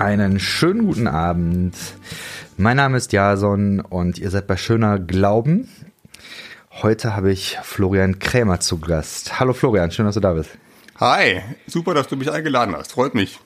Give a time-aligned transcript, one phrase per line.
[0.00, 1.76] Einen schönen guten Abend.
[2.56, 5.68] Mein Name ist Jason und ihr seid bei Schöner Glauben.
[6.70, 9.38] Heute habe ich Florian Krämer zu Gast.
[9.38, 10.52] Hallo Florian, schön, dass du da bist.
[10.98, 12.92] Hi, super, dass du mich eingeladen hast.
[12.92, 13.40] Freut mich.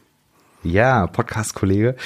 [0.63, 1.97] Ja, Podcast-Kollege.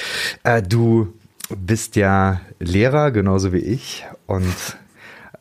[0.45, 1.13] Äh, du
[1.55, 4.79] bist ja Lehrer, genauso wie ich, und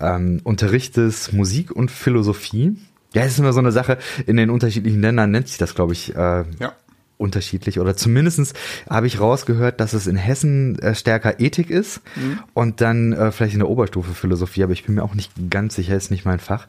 [0.02, 2.76] ähm, unterrichtest Musik und Philosophie.
[3.14, 5.94] Ja, es ist immer so eine Sache, in den unterschiedlichen Ländern nennt sich das, glaube
[5.94, 6.74] ich, äh, ja
[7.18, 8.54] unterschiedlich oder zumindestens
[8.90, 12.40] habe ich rausgehört, dass es in Hessen äh, stärker Ethik ist mhm.
[12.54, 15.76] und dann äh, vielleicht in der Oberstufe Philosophie, aber ich bin mir auch nicht ganz
[15.76, 16.68] sicher, ist nicht mein Fach.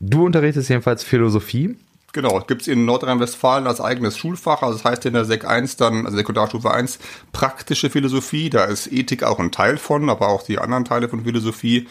[0.00, 1.76] Du unterrichtest jedenfalls Philosophie.
[2.12, 5.76] Genau, gibt es in Nordrhein-Westfalen als eigenes Schulfach, also das heißt in der Sek 1
[5.76, 6.98] dann, also Sekundarstufe 1,
[7.32, 11.24] praktische Philosophie, da ist Ethik auch ein Teil von, aber auch die anderen Teile von
[11.24, 11.86] Philosophie.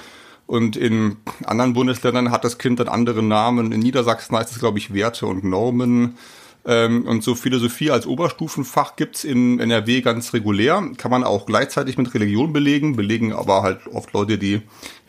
[0.45, 3.71] Und in anderen Bundesländern hat das Kind dann andere Namen.
[3.71, 6.17] In Niedersachsen heißt es, glaube ich, Werte und Normen.
[6.65, 10.83] Ähm, und so Philosophie als Oberstufenfach gibt's in NRW ganz regulär.
[10.97, 14.61] Kann man auch gleichzeitig mit Religion belegen, belegen aber halt oft Leute, die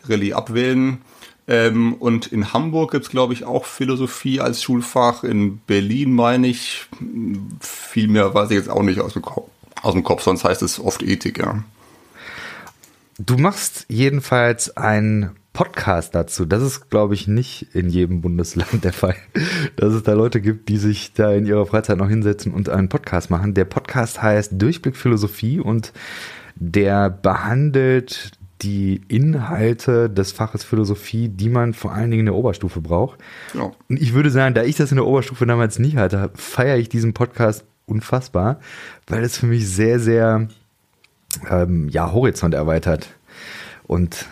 [0.07, 1.01] Rallye abwählen.
[1.47, 5.23] Ähm, und in Hamburg gibt's glaube ich, auch Philosophie als Schulfach.
[5.23, 6.87] In Berlin meine ich,
[7.59, 9.23] viel mehr weiß ich jetzt auch nicht aus dem,
[9.81, 11.63] aus dem Kopf, sonst heißt es oft Ethik, ja.
[13.19, 16.45] Du machst jedenfalls ein Podcast dazu.
[16.45, 19.15] Das ist, glaube ich, nicht in jedem Bundesland der Fall,
[19.75, 22.89] dass es da Leute gibt, die sich da in ihrer Freizeit noch hinsetzen und einen
[22.89, 23.53] Podcast machen.
[23.53, 25.93] Der Podcast heißt Durchblick Philosophie und
[26.55, 28.31] der behandelt
[28.63, 33.19] die Inhalte des Faches Philosophie, die man vor allen Dingen in der Oberstufe braucht.
[33.53, 33.71] Ja.
[33.89, 36.89] Und ich würde sagen, da ich das in der Oberstufe damals nie hatte, feiere ich
[36.89, 38.59] diesen Podcast unfassbar,
[39.07, 40.47] weil es für mich sehr, sehr
[41.49, 43.09] ähm, ja, Horizont erweitert.
[43.85, 44.25] Und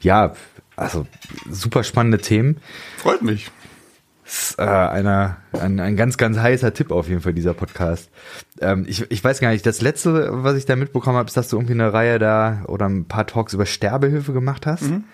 [0.00, 0.34] ja,
[0.78, 1.06] also
[1.50, 2.58] super spannende Themen.
[2.98, 3.50] Freut mich.
[4.24, 8.10] Ist, äh, einer, ein, ein ganz, ganz heißer Tipp auf jeden Fall, dieser Podcast.
[8.60, 11.48] Ähm, ich, ich weiß gar nicht, das letzte, was ich da mitbekommen habe, ist, dass
[11.48, 14.82] du irgendwie eine Reihe da oder ein paar Talks über Sterbehilfe gemacht hast.
[14.82, 15.04] Mhm.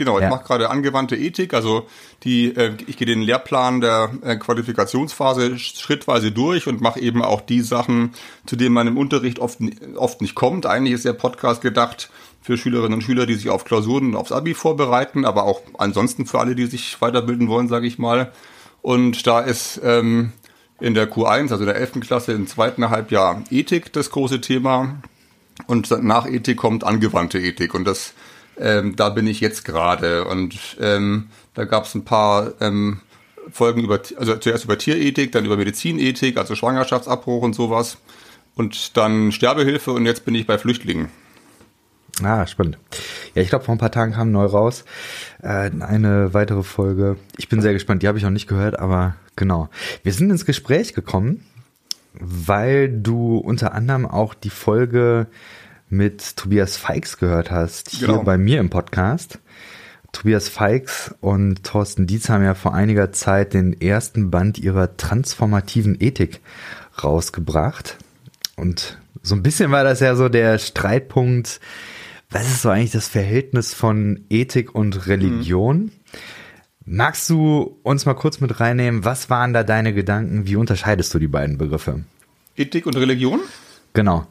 [0.00, 0.30] Genau, ich ja.
[0.30, 1.86] mache gerade angewandte Ethik, also
[2.22, 7.42] die, äh, ich gehe den Lehrplan der äh, Qualifikationsphase schrittweise durch und mache eben auch
[7.42, 8.14] die Sachen,
[8.46, 9.58] zu denen man im Unterricht oft,
[9.96, 10.64] oft nicht kommt.
[10.64, 12.10] Eigentlich ist der Podcast gedacht,
[12.40, 16.26] für Schülerinnen und Schüler, die sich auf Klausuren und aufs Abi vorbereiten, aber auch ansonsten
[16.26, 18.32] für alle, die sich weiterbilden wollen, sage ich mal.
[18.82, 20.32] Und da ist ähm,
[20.80, 22.00] in der Q1, also der 11.
[22.00, 24.96] Klasse, im zweiten Halbjahr Ethik das große Thema.
[25.66, 27.74] Und nach Ethik kommt angewandte Ethik.
[27.74, 28.14] Und das,
[28.58, 30.24] ähm, da bin ich jetzt gerade.
[30.24, 33.00] Und ähm, da gab es ein paar ähm,
[33.52, 37.98] Folgen über, also zuerst über Tierethik, dann über Medizinethik, also Schwangerschaftsabbruch und sowas.
[38.54, 41.10] Und dann Sterbehilfe und jetzt bin ich bei Flüchtlingen.
[42.24, 42.78] Ah, spannend.
[43.34, 44.84] Ja, ich glaube, vor ein paar Tagen kam neu raus
[45.42, 47.16] äh, eine weitere Folge.
[47.36, 48.02] Ich bin sehr gespannt.
[48.02, 49.68] Die habe ich noch nicht gehört, aber genau.
[50.02, 51.44] Wir sind ins Gespräch gekommen,
[52.14, 55.26] weil du unter anderem auch die Folge
[55.88, 58.22] mit Tobias Feix gehört hast, hier genau.
[58.22, 59.38] bei mir im Podcast.
[60.12, 65.96] Tobias Feix und Thorsten Dietz haben ja vor einiger Zeit den ersten Band ihrer transformativen
[66.00, 66.40] Ethik
[67.02, 67.96] rausgebracht.
[68.56, 71.60] Und so ein bisschen war das ja so der Streitpunkt,
[72.30, 75.76] was ist so eigentlich das Verhältnis von Ethik und Religion?
[75.76, 75.90] Mhm.
[76.86, 79.04] Magst du uns mal kurz mit reinnehmen?
[79.04, 80.46] Was waren da deine Gedanken?
[80.46, 82.04] Wie unterscheidest du die beiden Begriffe?
[82.56, 83.40] Ethik und Religion?
[83.92, 84.26] Genau.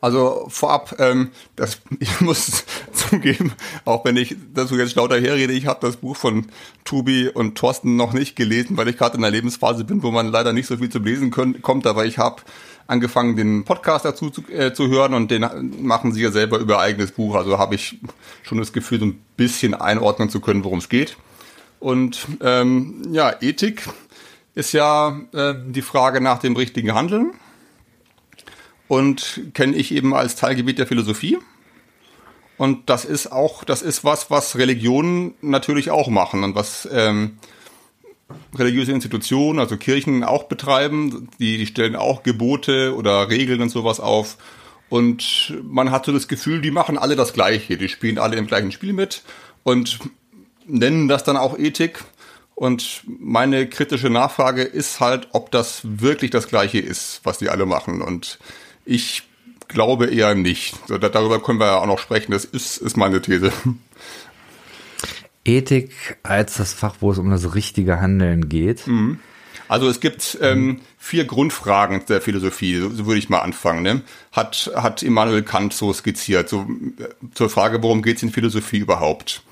[0.00, 3.52] Also vorab, ähm, das, ich muss zugeben,
[3.84, 6.46] auch wenn ich dazu jetzt lauter herrede, ich habe das Buch von
[6.84, 10.26] Tubi und Thorsten noch nicht gelesen, weil ich gerade in einer Lebensphase bin, wo man
[10.26, 12.42] leider nicht so viel zum Lesen können, kommt, aber ich habe
[12.86, 15.46] angefangen, den Podcast dazu zu, äh, zu hören und den
[15.80, 17.34] machen sie ja selber über eigenes Buch.
[17.34, 17.98] Also habe ich
[18.42, 21.16] schon das Gefühl, so ein bisschen einordnen zu können, worum es geht.
[21.80, 23.88] Und ähm, ja, Ethik
[24.54, 27.32] ist ja äh, die Frage nach dem richtigen Handeln
[28.88, 31.38] und kenne ich eben als Teilgebiet der Philosophie.
[32.58, 37.38] Und das ist auch, das ist was, was Religionen natürlich auch machen und was ähm,
[38.54, 41.28] religiöse Institutionen, also Kirchen auch betreiben.
[41.38, 44.36] Die, die stellen auch Gebote oder Regeln und sowas auf.
[44.88, 47.78] Und man hat so das Gefühl, die machen alle das Gleiche.
[47.78, 49.22] Die spielen alle im gleichen Spiel mit
[49.62, 49.98] und
[50.66, 52.04] nennen das dann auch Ethik.
[52.54, 57.66] Und meine kritische Nachfrage ist halt, ob das wirklich das Gleiche ist, was die alle
[57.66, 58.02] machen.
[58.02, 58.38] Und
[58.84, 59.22] ich
[59.68, 60.74] glaube eher nicht.
[60.88, 62.32] darüber können wir ja auch noch sprechen.
[62.32, 63.52] Das ist, ist meine These.
[65.44, 68.86] Ethik als das Fach, wo es um das richtige Handeln geht.
[68.86, 69.18] Mhm.
[69.68, 73.82] Also es gibt ähm, vier Grundfragen der Philosophie, so, so würde ich mal anfangen.
[73.82, 74.02] Ne?
[74.30, 76.66] Hat, hat Immanuel Kant so skizziert, so
[76.98, 79.42] äh, zur Frage, worum geht es in Philosophie überhaupt?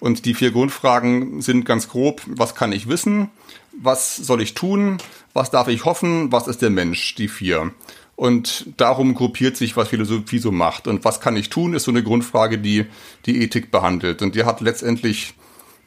[0.00, 3.30] Und die vier Grundfragen sind ganz grob, was kann ich wissen,
[3.72, 4.98] was soll ich tun,
[5.34, 7.72] was darf ich hoffen, was ist der Mensch, die vier.
[8.20, 10.86] Und darum gruppiert sich, was Philosophie so macht.
[10.86, 12.84] Und was kann ich tun, ist so eine Grundfrage, die
[13.24, 14.20] die Ethik behandelt.
[14.20, 15.32] Und die hat letztendlich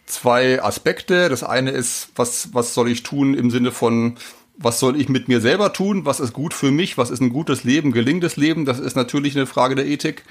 [0.08, 1.30] zwei Aspekte.
[1.30, 4.16] Das eine ist, was, was soll ich tun im Sinne von,
[4.58, 6.08] was soll ich mit mir selber tun?
[6.08, 6.98] Was ist gut für mich?
[6.98, 8.66] Was ist ein gutes Leben, gelingendes Leben?
[8.66, 10.24] Das ist natürlich eine Frage der Ethik.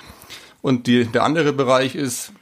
[0.60, 2.32] Und die, der andere Bereich ist,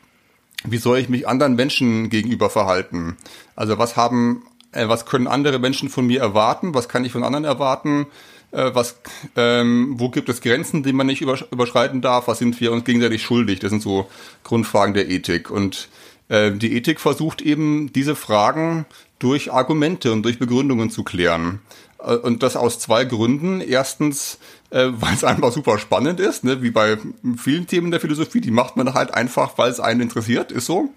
[0.65, 3.19] wie soll ich mich anderen Menschen gegenüber verhalten?
[3.57, 4.43] Also was haben,
[4.73, 6.73] äh, was können andere Menschen von mir erwarten?
[6.73, 8.07] Was kann ich von anderen erwarten?
[8.53, 9.01] Äh, was,
[9.37, 12.29] ähm, wo gibt es Grenzen, die man nicht überschreiten darf?
[12.29, 13.61] Was sind wir uns gegenseitig schuldig?
[13.61, 14.09] Das sind so
[14.45, 15.51] Grundfragen der Ethik.
[15.51, 15.89] Und
[16.29, 18.87] äh, die Ethik versucht eben diese Fragen
[19.19, 21.61] durch Argumente und durch Begründungen zu klären.
[21.99, 23.61] Äh, und das aus zwei Gründen.
[23.61, 24.39] Erstens,
[24.71, 26.63] äh, weil es einfach super spannend ist, ne?
[26.63, 26.99] wie bei
[27.37, 28.41] vielen Themen der Philosophie.
[28.41, 30.91] Die macht man halt einfach, weil es einen interessiert, ist so.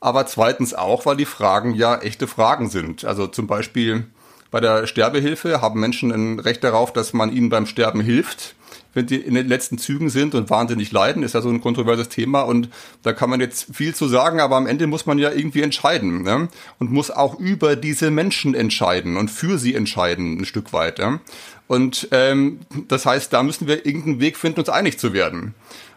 [0.00, 3.04] Aber zweitens auch, weil die Fragen ja echte Fragen sind.
[3.04, 4.06] Also zum Beispiel
[4.54, 8.54] bei der Sterbehilfe haben Menschen ein Recht darauf, dass man ihnen beim Sterben hilft
[8.92, 12.08] wenn die in den letzten Zügen sind und wahnsinnig leiden, ist ja so ein kontroverses
[12.08, 12.68] Thema und
[13.02, 16.22] da kann man jetzt viel zu sagen, aber am Ende muss man ja irgendwie entscheiden
[16.22, 16.48] ne?
[16.78, 21.00] und muss auch über diese Menschen entscheiden und für sie entscheiden ein Stück weit.
[21.00, 21.18] Ja?
[21.66, 25.54] Und ähm, das heißt, da müssen wir irgendeinen Weg finden, uns einig zu werden.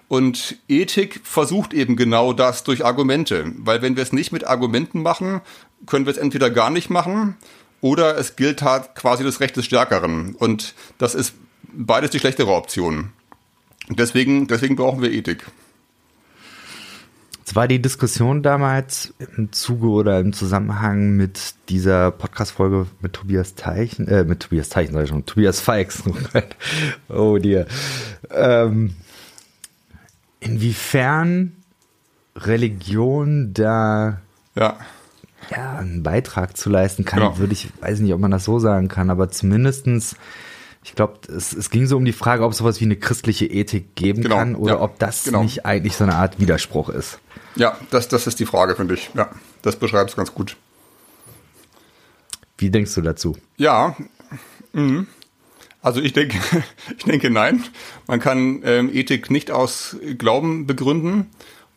[0.07, 5.03] Und Ethik versucht eben genau das durch Argumente, weil wenn wir es nicht mit Argumenten
[5.03, 5.41] machen,
[5.85, 7.35] können wir es entweder gar nicht machen
[7.81, 10.35] oder es gilt halt quasi das Recht des Stärkeren.
[10.35, 11.33] Und das ist
[11.63, 13.11] beides die schlechtere Option.
[13.89, 15.45] Deswegen, deswegen brauchen wir Ethik.
[17.45, 23.55] Es war die Diskussion damals im Zuge oder im Zusammenhang mit dieser Podcast-Folge mit Tobias
[23.55, 26.03] Teichen, äh, mit Tobias Teichen, sag ich schon, Tobias Feix.
[27.07, 27.65] oh dir.
[28.31, 28.95] Ähm,
[30.41, 31.53] inwiefern
[32.35, 34.19] Religion da
[34.57, 34.77] ja.
[35.49, 37.37] Ja einen Beitrag zu leisten kann, genau.
[37.37, 40.15] würde ich, weiß nicht, ob man das so sagen kann, aber zumindestens
[40.87, 43.45] ich glaube, es, es, ging so um die Frage, ob es sowas wie eine christliche
[43.45, 45.43] Ethik geben genau, kann oder ja, ob das genau.
[45.43, 47.19] nicht eigentlich so eine Art Widerspruch ist.
[47.55, 49.09] Ja, das, das ist die Frage, finde ich.
[49.13, 49.29] Ja,
[49.63, 50.55] das beschreibt es ganz gut.
[52.57, 53.35] Wie denkst du dazu?
[53.57, 53.97] Ja,
[54.71, 55.05] mh.
[55.81, 56.37] also ich denke,
[56.97, 57.63] ich denke nein.
[58.07, 61.29] Man kann ähm, Ethik nicht aus Glauben begründen.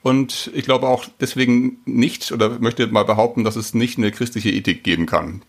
[0.02, 4.50] Und ich glaube auch deswegen nicht oder möchte mal behaupten, dass es nicht eine christliche
[4.50, 5.42] Ethik geben kann.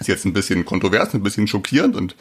[0.00, 2.16] Ist jetzt ein bisschen kontrovers, ein bisschen schockierend und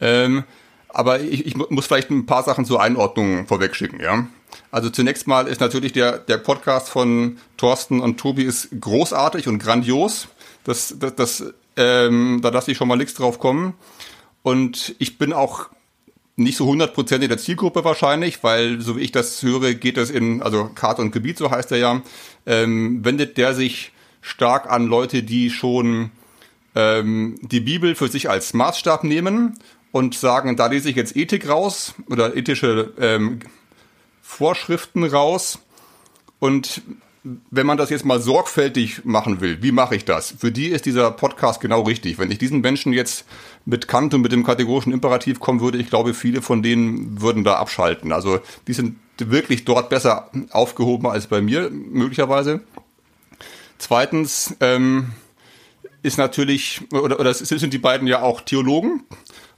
[0.00, 0.44] ähm,
[0.88, 4.28] aber ich, ich muss vielleicht ein paar Sachen zur Einordnung vorwegschicken, ja.
[4.70, 9.58] Also zunächst mal ist natürlich der, der Podcast von Thorsten und Tobi ist großartig und
[9.58, 10.28] grandios.
[10.62, 11.44] Das, das, das
[11.76, 13.74] ähm, da lasse ich schon mal nichts drauf kommen.
[14.42, 15.70] Und ich bin auch
[16.36, 20.10] nicht so 100% in der Zielgruppe wahrscheinlich, weil so wie ich das höre, geht es
[20.10, 22.02] in, also Karte und Gebiet, so heißt er ja,
[22.46, 26.10] ähm, wendet der sich stark an Leute, die schon
[26.74, 29.58] ähm, die Bibel für sich als Maßstab nehmen
[29.92, 33.40] und sagen, da lese ich jetzt Ethik raus oder ethische ähm,
[34.22, 35.60] Vorschriften raus.
[36.40, 36.82] Und
[37.50, 40.34] wenn man das jetzt mal sorgfältig machen will, wie mache ich das?
[40.36, 42.18] Für die ist dieser Podcast genau richtig.
[42.18, 43.24] Wenn ich diesen Menschen jetzt
[43.66, 47.44] mit Kant und mit dem kategorischen Imperativ kommen würde, ich glaube, viele von denen würden
[47.44, 48.12] da abschalten.
[48.12, 52.60] Also die sind wirklich dort besser aufgehoben als bei mir, möglicherweise.
[53.78, 55.12] Zweitens, ähm,
[56.04, 59.04] ist natürlich, oder, oder sind die beiden ja auch Theologen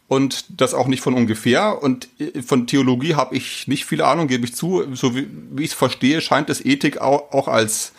[0.06, 1.82] und das auch nicht von ungefähr.
[1.82, 4.84] Und äh, von Theologie habe ich nicht viel Ahnung, gebe ich zu.
[4.94, 7.92] So wie, wie ich es verstehe, scheint es Ethik auch, auch als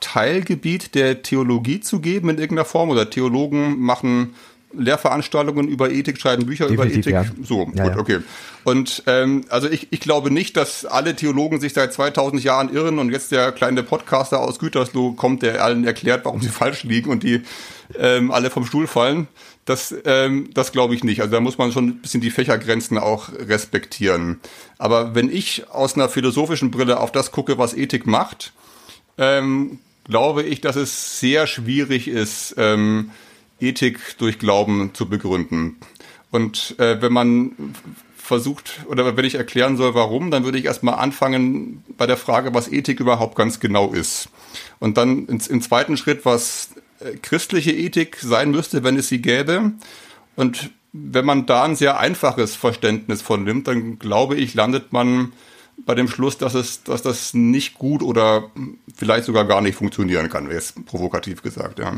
[0.00, 2.90] Teilgebiet der Theologie zu geben in irgendeiner Form.
[2.90, 4.34] Oder Theologen machen
[4.74, 7.36] Lehrveranstaltungen über Ethik, schreiben Bücher Definitiv, über Ethik.
[7.38, 7.44] Ja.
[7.44, 7.98] So, ja, gut, ja.
[7.98, 8.18] okay.
[8.64, 12.98] Und ähm, also ich, ich glaube nicht, dass alle Theologen sich seit 2000 Jahren irren
[12.98, 17.10] und jetzt der kleine Podcaster aus Gütersloh kommt, der allen erklärt, warum sie falsch liegen
[17.10, 17.42] und die
[17.98, 19.28] ähm, alle vom Stuhl fallen.
[19.64, 21.20] Das, ähm, das glaube ich nicht.
[21.20, 24.40] Also da muss man schon ein bisschen die Fächergrenzen auch respektieren.
[24.78, 28.52] Aber wenn ich aus einer philosophischen Brille auf das gucke, was Ethik macht,
[29.18, 33.10] ähm, glaube ich, dass es sehr schwierig ist, ähm,
[33.62, 35.76] Ethik durch Glauben zu begründen.
[36.30, 37.74] Und äh, wenn man
[38.16, 42.54] versucht oder wenn ich erklären soll, warum, dann würde ich erstmal anfangen bei der Frage,
[42.54, 44.28] was Ethik überhaupt ganz genau ist.
[44.78, 49.72] Und dann im zweiten Schritt, was äh, christliche Ethik sein müsste, wenn es sie gäbe.
[50.36, 55.32] Und wenn man da ein sehr einfaches Verständnis von nimmt, dann glaube ich, landet man
[55.84, 58.50] bei dem Schluss, dass es, dass das nicht gut oder
[58.94, 61.92] vielleicht sogar gar nicht funktionieren kann, es provokativ gesagt, ja.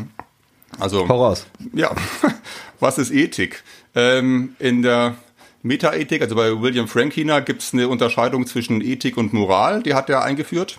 [0.78, 1.46] Also, Voraus.
[1.72, 1.94] Ja,
[2.80, 3.62] was ist Ethik?
[3.94, 5.16] Ähm, in der
[5.62, 10.10] Metaethik, also bei William Frankiner, gibt es eine Unterscheidung zwischen Ethik und Moral, die hat
[10.10, 10.78] er eingeführt.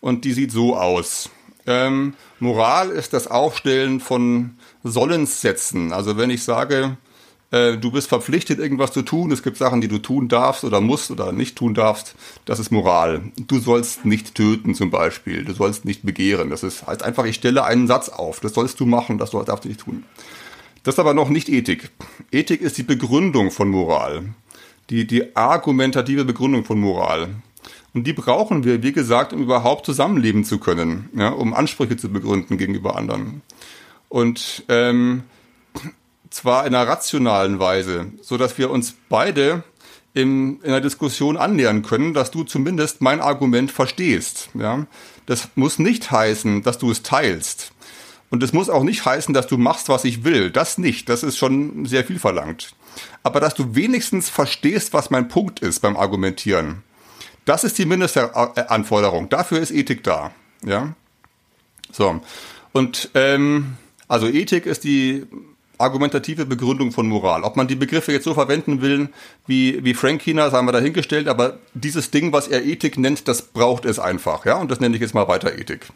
[0.00, 1.30] Und die sieht so aus.
[1.66, 5.92] Ähm, Moral ist das Aufstellen von Sollenssätzen.
[5.92, 6.96] Also wenn ich sage,
[7.50, 9.30] äh, du bist verpflichtet, irgendwas zu tun.
[9.30, 12.14] Es gibt Sachen, die du tun darfst oder musst oder nicht tun darfst.
[12.44, 13.32] Das ist Moral.
[13.36, 15.44] Du sollst nicht töten zum Beispiel.
[15.44, 16.50] Du sollst nicht begehren.
[16.50, 18.40] Das ist, heißt einfach, ich stelle einen Satz auf.
[18.40, 20.04] Das sollst du machen, das darfst du nicht tun.
[20.82, 21.90] Das ist aber noch nicht Ethik.
[22.30, 24.24] Ethik ist die Begründung von Moral.
[24.90, 27.28] Die, die argumentative Begründung von Moral.
[27.92, 32.08] Und die brauchen wir, wie gesagt, um überhaupt zusammenleben zu können, ja, um Ansprüche zu
[32.10, 33.42] begründen gegenüber anderen.
[34.08, 35.22] Und ähm,
[36.30, 39.64] zwar in einer rationalen Weise, so dass wir uns beide
[40.14, 44.48] in, in einer Diskussion annähern können, dass du zumindest mein Argument verstehst.
[44.54, 44.86] Ja?
[45.26, 47.72] Das muss nicht heißen, dass du es teilst.
[48.30, 50.50] Und es muss auch nicht heißen, dass du machst, was ich will.
[50.50, 51.08] Das nicht.
[51.08, 52.74] Das ist schon sehr viel verlangt.
[53.22, 56.82] Aber dass du wenigstens verstehst, was mein Punkt ist beim Argumentieren.
[57.44, 59.28] Das ist die Mindestanforderung.
[59.28, 60.32] Dafür ist Ethik da.
[60.64, 60.94] Ja.
[61.92, 62.20] So.
[62.72, 63.76] Und ähm,
[64.08, 65.26] also Ethik ist die
[65.78, 67.42] argumentative Begründung von Moral.
[67.42, 69.08] Ob man die Begriffe jetzt so verwenden will,
[69.46, 73.42] wie, wie Frank Kina, sagen wir dahingestellt, aber dieses Ding, was er Ethik nennt, das
[73.42, 75.86] braucht es einfach, ja, und das nenne ich jetzt mal weiter Ethik.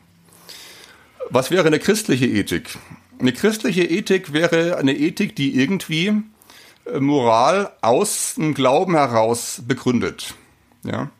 [1.30, 2.78] Was wäre eine christliche Ethik?
[3.18, 6.12] Eine christliche Ethik wäre eine Ethik, die irgendwie
[6.86, 10.34] äh, Moral aus dem Glauben heraus begründet,
[10.84, 11.10] ja.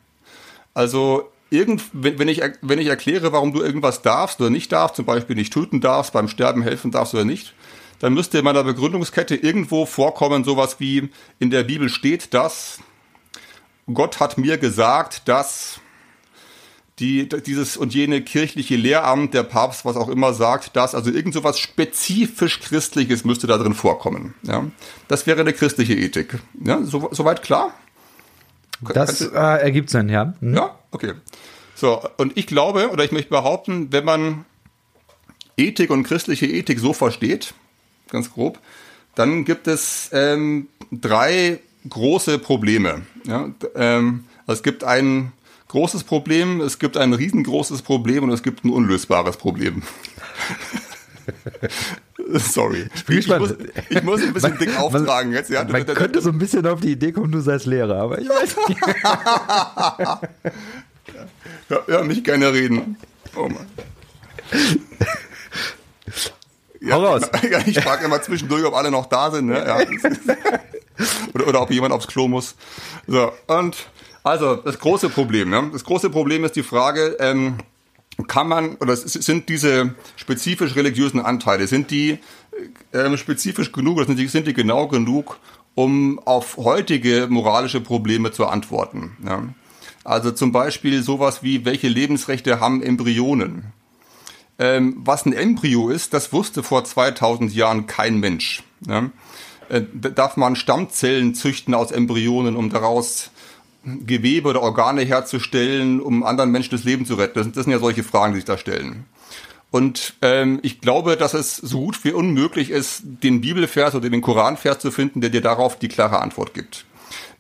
[0.73, 5.05] Also irgend, wenn, ich, wenn ich erkläre, warum du irgendwas darfst oder nicht darfst, zum
[5.05, 7.55] Beispiel nicht töten darfst, beim Sterben helfen darfst oder nicht,
[8.01, 12.81] dann müsste in meiner Begründungskette irgendwo vorkommen, sowas wie in der Bibel steht, dass
[13.93, 15.81] Gott hat mir gesagt, dass
[16.99, 21.33] die, dieses und jene kirchliche Lehramt, der Papst, was auch immer sagt, dass, also irgend
[21.33, 24.35] sowas spezifisch Christliches müsste da drin vorkommen.
[24.43, 24.67] Ja?
[25.09, 26.39] Das wäre eine christliche Ethik.
[26.63, 26.83] Ja?
[26.83, 27.73] So, soweit klar?
[28.93, 30.35] Das äh, ergibt Sinn, ja.
[30.41, 30.55] Mhm.
[30.55, 31.15] Ja, okay.
[31.75, 34.45] So, und ich glaube, oder ich möchte behaupten, wenn man
[35.57, 37.55] Ethik und christliche Ethik so versteht,
[38.11, 38.59] ganz grob,
[39.15, 43.03] dann gibt es ähm, drei große Probleme.
[43.27, 45.33] Ja, ähm, es gibt ein
[45.69, 49.83] großes Problem, es gibt ein riesengroßes Problem und es gibt ein unlösbares Problem.
[52.33, 52.89] Sorry.
[53.09, 53.55] Ich muss,
[53.89, 55.51] ich muss ein bisschen man, dick auftragen jetzt.
[55.51, 55.65] Ja.
[55.65, 58.57] Man könnte so ein bisschen auf die Idee kommen, du seist Lehrer, aber ich weiß
[58.69, 58.81] nicht.
[61.69, 62.97] ja, ja, nicht gerne reden.
[63.37, 63.67] Oh Mann.
[66.81, 67.23] Ja, Hau raus.
[67.51, 69.47] Ja, ich frage immer zwischendurch, ob alle noch da sind.
[69.47, 69.59] Ne?
[69.59, 69.79] Ja.
[71.35, 72.55] oder, oder ob jemand aufs Klo muss.
[73.07, 73.77] So, und
[74.23, 75.51] also das große Problem.
[75.51, 75.71] Ne?
[75.73, 77.59] Das große Problem ist die Frage, ähm,
[78.27, 82.19] kann man, oder sind diese spezifisch religiösen Anteile, sind die
[82.93, 85.39] ähm, spezifisch genug oder sind die, sind die genau genug,
[85.75, 89.17] um auf heutige moralische Probleme zu antworten?
[89.25, 89.43] Ja?
[90.05, 93.73] Also zum Beispiel sowas wie, welche Lebensrechte haben Embryonen?
[94.61, 98.63] Ähm, was ein Embryo ist, das wusste vor 2000 Jahren kein Mensch.
[98.87, 99.11] Ja?
[99.71, 103.31] Äh, darf man Stammzellen züchten aus Embryonen, um daraus
[103.85, 107.39] Gewebe oder Organe herzustellen, um anderen Menschen das Leben zu retten?
[107.39, 109.07] Das, das sind ja solche Fragen, die sich da stellen.
[109.71, 114.21] Und ähm, ich glaube, dass es so gut wie unmöglich ist, den Bibelvers oder den
[114.21, 116.85] Koranvers zu finden, der dir darauf die klare Antwort gibt.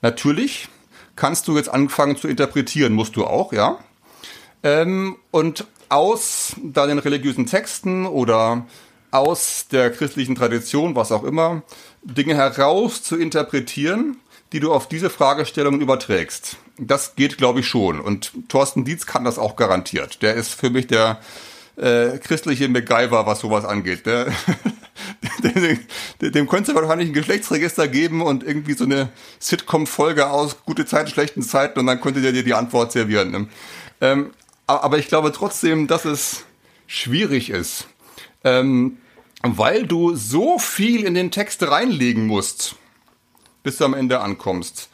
[0.00, 0.68] Natürlich
[1.16, 3.78] kannst du jetzt anfangen zu interpretieren, musst du auch, ja.
[4.62, 8.66] Ähm, und aus deinen religiösen Texten oder
[9.10, 11.62] aus der christlichen Tradition, was auch immer,
[12.02, 14.16] Dinge heraus zu interpretieren,
[14.52, 16.56] die du auf diese Fragestellungen überträgst.
[16.78, 18.00] Das geht, glaube ich, schon.
[18.00, 20.22] Und Thorsten Dietz kann das auch garantiert.
[20.22, 21.20] Der ist für mich der
[21.76, 24.06] äh, christliche MacGyver, was sowas angeht.
[24.06, 24.26] Der,
[25.42, 31.10] dem, dem könnte wahrscheinlich ein Geschlechtsregister geben und irgendwie so eine Sitcom-Folge aus gute Zeiten,
[31.10, 33.30] schlechten Zeiten und dann könnte der dir die Antwort servieren.
[33.30, 33.48] Ne?
[34.00, 34.30] Ähm,
[34.78, 36.44] aber ich glaube trotzdem, dass es
[36.86, 37.86] schwierig ist,
[38.44, 38.98] ähm,
[39.42, 42.76] weil du so viel in den Text reinlegen musst,
[43.62, 44.88] bis du am Ende ankommst.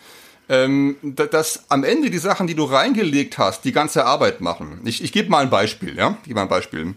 [0.49, 4.81] Ähm, dass am Ende die Sachen, die du reingelegt hast, die ganze Arbeit machen.
[4.85, 6.17] Ich, ich gebe mal ein Beispiel, ja?
[6.23, 6.95] Ich gebe mal ein Beispiel.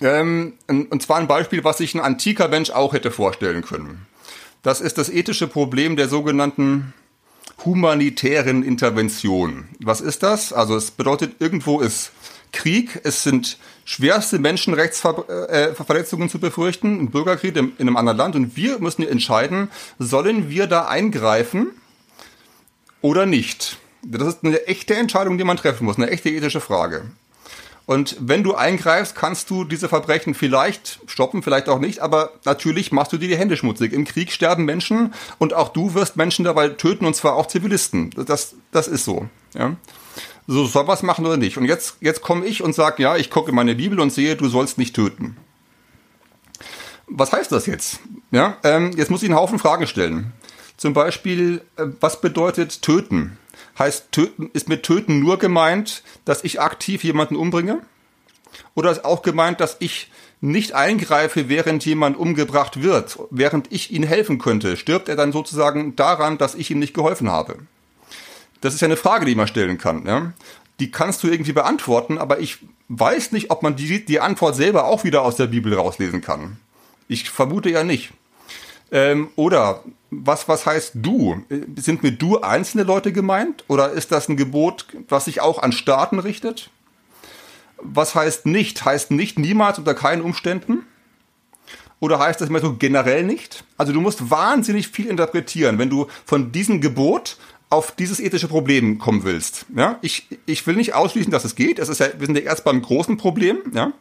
[0.00, 4.06] Ähm, und zwar ein Beispiel, was sich ein antiker Mensch auch hätte vorstellen können.
[4.62, 6.94] Das ist das ethische Problem der sogenannten
[7.64, 9.68] humanitären Intervention.
[9.80, 10.52] Was ist das?
[10.52, 12.12] Also es bedeutet, irgendwo ist
[12.52, 18.78] Krieg, es sind schwerste Menschenrechtsverletzungen zu befürchten, ein Bürgerkrieg in einem anderen Land und wir
[18.78, 21.70] müssen entscheiden, sollen wir da eingreifen
[23.00, 23.78] oder nicht?
[24.04, 27.04] Das ist eine echte Entscheidung, die man treffen muss, eine echte ethische Frage.
[27.84, 32.92] Und wenn du eingreifst, kannst du diese Verbrechen vielleicht stoppen, vielleicht auch nicht, aber natürlich
[32.92, 33.92] machst du dir die Hände schmutzig.
[33.92, 38.10] Im Krieg sterben Menschen und auch du wirst Menschen dabei töten und zwar auch Zivilisten.
[38.10, 39.28] Das, das ist so.
[39.54, 39.76] Ja.
[40.46, 41.56] So, soll was machen oder nicht?
[41.56, 44.36] Und jetzt, jetzt komme ich und sage, ja, ich gucke in meine Bibel und sehe,
[44.36, 45.36] du sollst nicht töten.
[47.06, 48.00] Was heißt das jetzt?
[48.30, 50.32] Ja, ähm, jetzt muss ich einen Haufen Fragen stellen.
[50.76, 53.38] Zum Beispiel, äh, was bedeutet töten?
[53.78, 57.80] Heißt töten, ist mit töten nur gemeint, dass ich aktiv jemanden umbringe?
[58.74, 60.10] Oder ist auch gemeint, dass ich
[60.40, 64.76] nicht eingreife, während jemand umgebracht wird, während ich ihm helfen könnte?
[64.76, 67.56] Stirbt er dann sozusagen daran, dass ich ihm nicht geholfen habe?
[68.60, 70.06] Das ist ja eine Frage, die man stellen kann.
[70.06, 70.32] Ja?
[70.80, 74.84] Die kannst du irgendwie beantworten, aber ich weiß nicht, ob man die, die Antwort selber
[74.84, 76.58] auch wieder aus der Bibel rauslesen kann.
[77.08, 78.12] Ich vermute ja nicht.
[78.92, 81.42] Ähm, oder was, was heißt du?
[81.76, 83.64] Sind mit du einzelne Leute gemeint?
[83.68, 86.70] Oder ist das ein Gebot, was sich auch an Staaten richtet?
[87.78, 88.84] Was heißt nicht?
[88.84, 90.86] Heißt nicht niemals unter keinen Umständen?
[92.00, 93.64] Oder heißt das mal so generell nicht?
[93.78, 97.38] Also du musst wahnsinnig viel interpretieren, wenn du von diesem Gebot
[97.70, 99.64] auf dieses ethische Problem kommen willst.
[99.74, 101.78] Ja, ich, ich will nicht ausschließen, dass es geht.
[101.78, 103.92] Es ist ja, wir sind ja erst beim großen Problem, ja,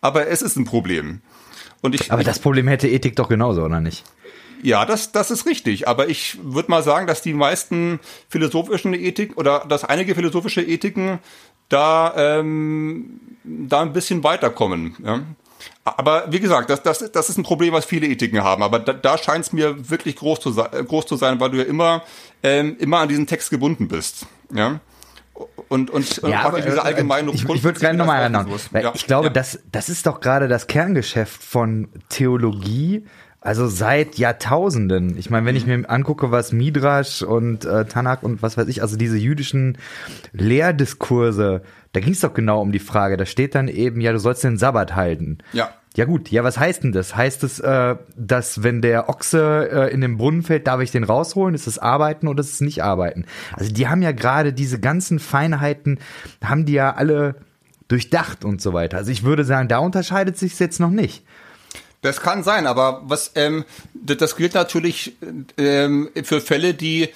[0.00, 1.22] aber es ist ein Problem.
[1.82, 4.04] Und ich, aber das Problem hätte Ethik doch genauso, oder nicht?
[4.62, 5.88] Ja, das, das ist richtig.
[5.88, 11.18] Aber ich würde mal sagen, dass die meisten philosophischen Ethik oder dass einige philosophische Ethiken
[11.68, 14.96] da, ähm, da ein bisschen weiterkommen.
[15.04, 15.22] Ja?
[15.84, 18.62] Aber wie gesagt, das, das, das ist ein Problem, was viele Ethiken haben.
[18.62, 21.58] Aber da, da scheint es mir wirklich groß zu, sein, groß zu sein, weil du
[21.58, 22.02] ja immer,
[22.42, 24.26] ähm, immer an diesen Text gebunden bist.
[24.52, 24.80] Ja.
[25.68, 28.48] Und, und, und ja, diese allgemeine Ich, ich würde gerne nochmal erinnern.
[28.72, 29.32] Ja, ich glaube, ja.
[29.32, 33.04] das, das ist doch gerade das Kerngeschäft von Theologie,
[33.46, 35.16] also seit Jahrtausenden.
[35.16, 38.82] Ich meine, wenn ich mir angucke, was Midrash und äh, Tanakh und was weiß ich,
[38.82, 39.78] also diese jüdischen
[40.32, 41.62] Lehrdiskurse,
[41.92, 43.16] da ging es doch genau um die Frage.
[43.16, 45.38] Da steht dann eben, ja, du sollst den Sabbat halten.
[45.52, 45.70] Ja.
[45.94, 47.16] Ja gut, ja, was heißt denn das?
[47.16, 51.04] Heißt es, äh, dass wenn der Ochse äh, in den Brunnen fällt, darf ich den
[51.04, 51.54] rausholen?
[51.54, 53.24] Ist es Arbeiten oder ist es nicht Arbeiten?
[53.54, 55.98] Also die haben ja gerade diese ganzen Feinheiten,
[56.44, 57.36] haben die ja alle
[57.88, 58.98] durchdacht und so weiter.
[58.98, 61.24] Also ich würde sagen, da unterscheidet sich jetzt noch nicht.
[62.02, 65.16] Das kann sein, aber was ähm, das gilt natürlich
[65.56, 67.08] ähm, für Fälle, die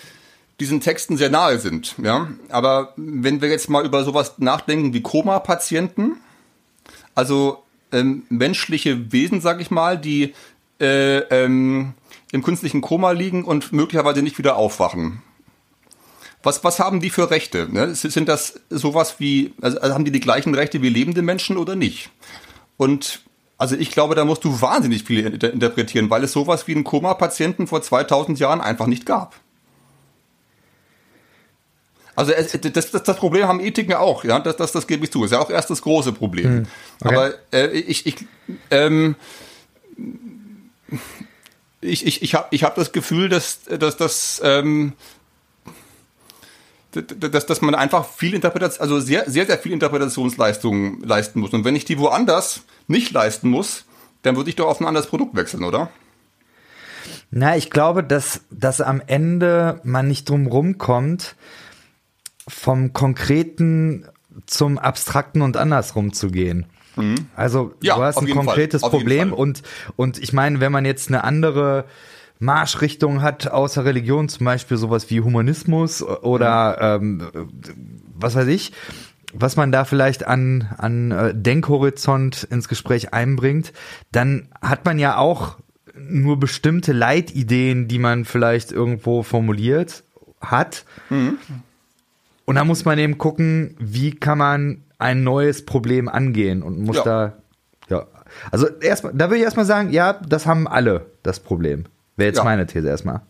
[0.59, 1.95] diesen Texten sehr nahe sind.
[2.03, 6.17] Ja, aber wenn wir jetzt mal über sowas nachdenken wie Koma-Patienten,
[7.15, 7.63] also
[7.93, 10.35] ähm, menschliche Wesen, sag ich mal, die
[10.81, 11.95] äh, ähm,
[12.33, 15.23] im künstlichen Koma liegen und möglicherweise nicht wieder aufwachen.
[16.43, 17.69] Was, was haben die für Rechte?
[17.71, 17.95] Ne?
[17.95, 22.11] Sind das sowas wie, also haben die die gleichen Rechte wie lebende Menschen oder nicht?
[22.79, 23.21] Und
[23.61, 27.67] also ich glaube, da musst du wahnsinnig viel interpretieren, weil es sowas wie einen Koma-Patienten
[27.67, 29.35] vor 2000 Jahren einfach nicht gab.
[32.17, 35.25] Also das, das, das Problem haben Ethiken auch, ja, das, das, das gebe ich zu.
[35.25, 36.45] Ist ja auch erst das große Problem.
[36.45, 36.67] Hm,
[37.05, 37.15] okay.
[37.15, 38.17] Aber äh, ich, ich,
[38.71, 39.15] ähm,
[41.83, 44.95] ich, ich, ich habe ich hab das Gefühl, dass, dass, dass ähm,
[46.93, 51.53] dass, dass man einfach viel Interpretation, also sehr, sehr, sehr viel Interpretationsleistung leisten muss.
[51.53, 53.85] Und wenn ich die woanders nicht leisten muss,
[54.23, 55.91] dann würde ich doch auf ein anderes Produkt wechseln, oder?
[57.31, 61.37] Na, ich glaube, dass, dass am Ende man nicht drum rumkommt,
[62.49, 64.07] vom Konkreten
[64.47, 66.67] zum Abstrakten und andersrum zu gehen.
[66.97, 67.27] Mhm.
[67.37, 69.63] Also ja, du hast ein konkretes Problem und,
[69.97, 71.85] und ich meine, wenn man jetzt eine andere
[72.41, 77.21] Marschrichtung hat außer Religion, zum Beispiel sowas wie Humanismus oder mhm.
[77.35, 77.49] ähm,
[78.15, 78.73] was weiß ich,
[79.33, 83.73] was man da vielleicht an, an äh, Denkhorizont ins Gespräch einbringt,
[84.13, 85.59] dann hat man ja auch
[85.95, 90.03] nur bestimmte Leitideen, die man vielleicht irgendwo formuliert
[90.41, 90.85] hat.
[91.11, 91.39] Mhm.
[92.45, 96.97] Und da muss man eben gucken, wie kann man ein neues Problem angehen und muss
[96.97, 97.05] ja.
[97.05, 97.33] da,
[97.89, 98.07] ja.
[98.51, 101.85] Also erstmal, da würde ich erstmal sagen, ja, das haben alle das Problem.
[102.17, 102.45] Wäre jetzt ja.
[102.45, 103.23] meine These erstmal.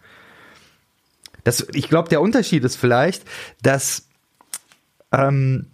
[1.45, 3.25] Das, ich glaube, der Unterschied ist vielleicht,
[3.63, 4.09] dass
[5.13, 5.67] ähm,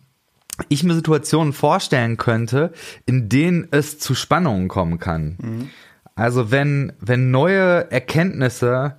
[0.68, 2.72] ich mir Situationen vorstellen könnte,
[3.04, 5.36] in denen es zu Spannungen kommen kann.
[5.40, 5.70] Mhm.
[6.14, 8.96] Also wenn, wenn neue Erkenntnisse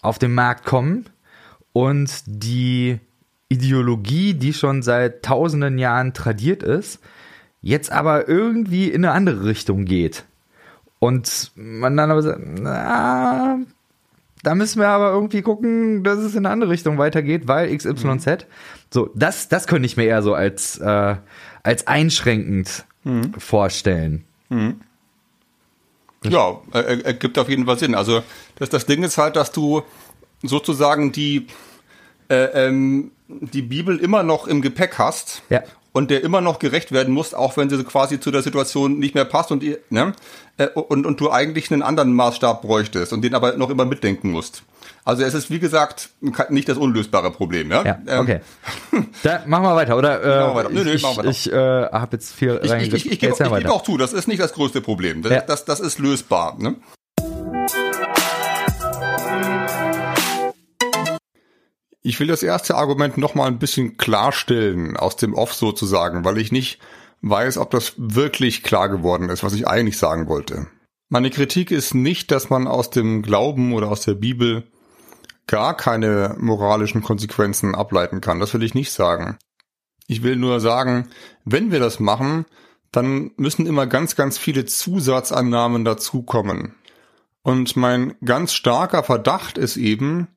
[0.00, 1.06] auf den Markt kommen
[1.72, 2.98] und die
[3.48, 7.00] Ideologie, die schon seit tausenden Jahren tradiert ist,
[7.60, 10.24] jetzt aber irgendwie in eine andere Richtung geht.
[10.98, 13.58] Und man dann aber sagt, na,
[14.44, 18.04] da müssen wir aber irgendwie gucken, dass es in eine andere Richtung weitergeht, weil XYZ.
[18.04, 18.38] Mhm.
[18.90, 21.16] So, das, das könnte ich mir eher so als, äh,
[21.62, 23.34] als einschränkend mhm.
[23.38, 24.24] vorstellen.
[24.50, 24.80] Mhm.
[26.22, 27.94] Ja, ergibt auf jeden Fall Sinn.
[27.94, 28.22] Also
[28.56, 29.82] das, das Ding ist halt, dass du
[30.42, 31.48] sozusagen die,
[32.30, 35.62] äh, ähm, die Bibel immer noch im Gepäck hast ja
[35.94, 39.14] und der immer noch gerecht werden muss, auch wenn sie quasi zu der Situation nicht
[39.14, 40.12] mehr passt und, ne,
[40.58, 44.32] äh, und, und du eigentlich einen anderen Maßstab bräuchtest und den aber noch immer mitdenken
[44.32, 44.64] musst.
[45.04, 46.10] Also es ist, wie gesagt,
[46.48, 47.70] nicht das unlösbare Problem.
[47.70, 48.40] Ja, ja ähm, okay.
[49.22, 50.20] da machen wir weiter, oder?
[50.20, 50.70] Äh, machen wir weiter.
[50.70, 53.34] Nö, nö, ich machen wir ich äh, habe jetzt viel Ich, ich, ich, ich gebe
[53.36, 55.22] geb auch zu, das ist nicht das größte Problem.
[55.22, 55.40] Das, ja.
[55.42, 56.56] das, das ist lösbar.
[56.58, 56.74] Ne?
[62.06, 66.52] Ich will das erste Argument nochmal ein bisschen klarstellen, aus dem Off sozusagen, weil ich
[66.52, 66.78] nicht
[67.22, 70.66] weiß, ob das wirklich klar geworden ist, was ich eigentlich sagen wollte.
[71.08, 74.64] Meine Kritik ist nicht, dass man aus dem Glauben oder aus der Bibel
[75.46, 78.38] gar keine moralischen Konsequenzen ableiten kann.
[78.38, 79.38] Das will ich nicht sagen.
[80.06, 81.08] Ich will nur sagen,
[81.46, 82.44] wenn wir das machen,
[82.92, 86.74] dann müssen immer ganz, ganz viele Zusatzannahmen dazukommen.
[87.42, 90.28] Und mein ganz starker Verdacht ist eben,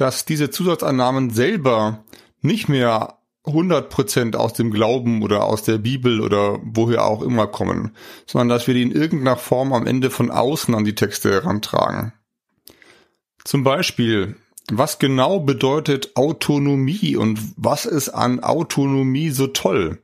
[0.00, 2.04] dass diese Zusatzannahmen selber
[2.40, 7.94] nicht mehr 100% aus dem Glauben oder aus der Bibel oder woher auch immer kommen,
[8.26, 12.14] sondern dass wir die in irgendeiner Form am Ende von außen an die Texte herantragen.
[13.44, 14.36] Zum Beispiel,
[14.70, 19.98] was genau bedeutet Autonomie und was ist an Autonomie so toll?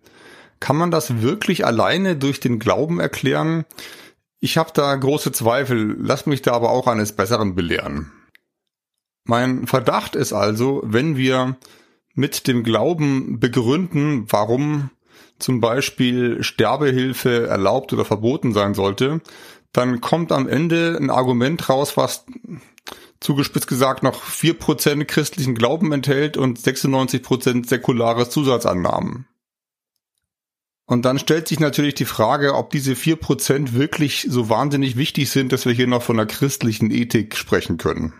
[0.61, 3.65] Kann man das wirklich alleine durch den Glauben erklären?
[4.41, 8.13] Ich habe da große Zweifel, lass mich da aber auch eines Besseren belehren.
[9.27, 11.57] Mein Verdacht ist also, wenn wir
[12.15, 14.91] mit dem Glauben begründen, warum
[15.39, 19.21] zum Beispiel Sterbehilfe erlaubt oder verboten sein sollte,
[19.73, 22.25] dann kommt am Ende ein Argument raus, was
[23.21, 29.27] zugespitzt gesagt noch vier Prozent christlichen Glauben enthält und 96% säkulare Zusatzannahmen.
[30.87, 35.31] Und dann stellt sich natürlich die Frage, ob diese vier Prozent wirklich so wahnsinnig wichtig
[35.31, 38.15] sind, dass wir hier noch von einer christlichen Ethik sprechen können.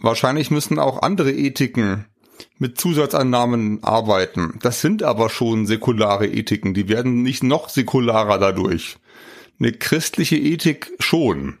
[0.00, 2.04] Wahrscheinlich müssen auch andere Ethiken
[2.58, 4.58] mit Zusatzannahmen arbeiten.
[4.62, 8.98] Das sind aber schon säkulare Ethiken, die werden nicht noch säkularer dadurch.
[9.58, 11.58] Eine christliche Ethik schon.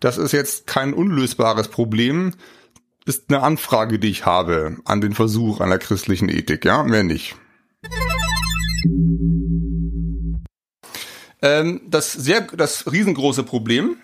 [0.00, 2.34] Das ist jetzt kein unlösbares Problem,
[3.04, 7.36] ist eine Anfrage, die ich habe an den Versuch einer christlichen Ethik, ja, mehr nicht.
[11.40, 13.96] Ähm, das sehr, das riesengroße Problem,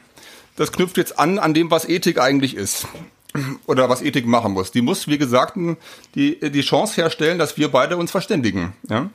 [0.56, 2.88] das knüpft jetzt an an dem, was Ethik eigentlich ist
[3.66, 4.70] oder was Ethik machen muss.
[4.70, 5.58] Die muss, wie gesagt,
[6.14, 8.72] die, die Chance herstellen, dass wir beide uns verständigen.
[8.88, 9.10] Ja?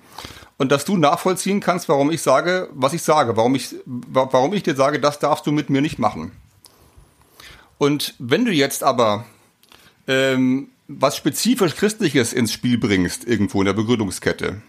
[0.58, 4.64] Und dass du nachvollziehen kannst, warum ich sage, was ich sage, warum ich, warum ich
[4.64, 6.32] dir sage, das darfst du mit mir nicht machen.
[7.78, 9.26] Und wenn du jetzt aber
[10.08, 14.62] ähm, was spezifisch Christliches ins Spiel bringst, irgendwo in der Begründungskette,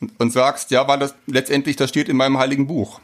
[0.00, 3.00] und, und sagst, ja, weil das letztendlich, das steht in meinem heiligen Buch,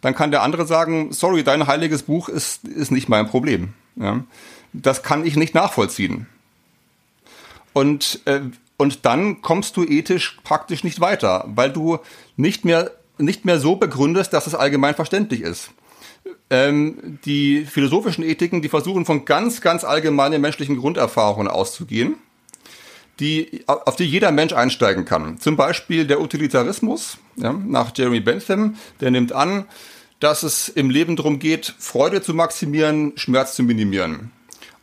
[0.00, 3.74] dann kann der andere sagen, sorry, dein heiliges Buch ist, ist nicht mein Problem.
[3.96, 4.24] Ja?
[4.72, 6.26] Das kann ich nicht nachvollziehen.
[7.72, 8.40] Und, äh,
[8.76, 11.98] und dann kommst du ethisch praktisch nicht weiter, weil du
[12.36, 15.70] nicht mehr, nicht mehr so begründest, dass es allgemein verständlich ist.
[16.50, 22.16] Ähm, die philosophischen Ethiken, die versuchen von ganz, ganz allgemeinen menschlichen Grunderfahrungen auszugehen,
[23.20, 25.38] die, auf die jeder Mensch einsteigen kann.
[25.38, 29.66] Zum Beispiel der Utilitarismus, ja, nach Jeremy Bentham, der nimmt an,
[30.20, 34.30] dass es im Leben darum geht, Freude zu maximieren, Schmerz zu minimieren.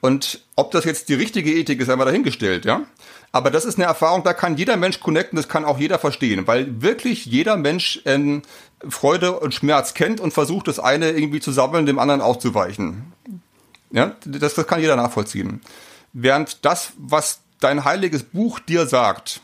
[0.01, 2.83] Und ob das jetzt die richtige Ethik ist, einmal dahingestellt, ja.
[3.31, 6.47] Aber das ist eine Erfahrung, da kann jeder Mensch connecten, das kann auch jeder verstehen,
[6.47, 8.41] weil wirklich jeder Mensch ähm,
[8.87, 13.13] Freude und Schmerz kennt und versucht, das eine irgendwie zu sammeln, dem anderen aufzuweichen.
[13.91, 15.61] Ja, das, das kann jeder nachvollziehen.
[16.13, 19.41] Während das, was dein heiliges Buch dir sagt,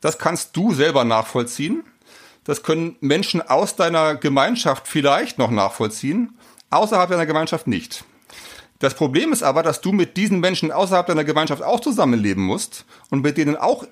[0.00, 1.84] das kannst du selber nachvollziehen.
[2.44, 6.38] Das können Menschen aus deiner Gemeinschaft vielleicht noch nachvollziehen,
[6.70, 8.04] außerhalb deiner Gemeinschaft nicht.
[8.78, 12.84] Das Problem ist aber, dass du mit diesen Menschen außerhalb deiner Gemeinschaft auch zusammenleben musst
[13.10, 13.86] und mit denen auch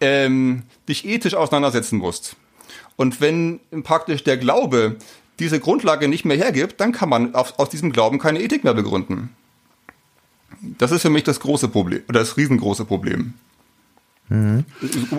[0.00, 2.36] ähm, dich ethisch auseinandersetzen musst.
[2.96, 4.96] Und wenn praktisch der Glaube
[5.38, 8.74] diese Grundlage nicht mehr hergibt, dann kann man auf, aus diesem Glauben keine Ethik mehr
[8.74, 9.30] begründen.
[10.60, 13.34] Das ist für mich das große Problem, oder das riesengroße Problem.
[14.28, 14.64] Mhm.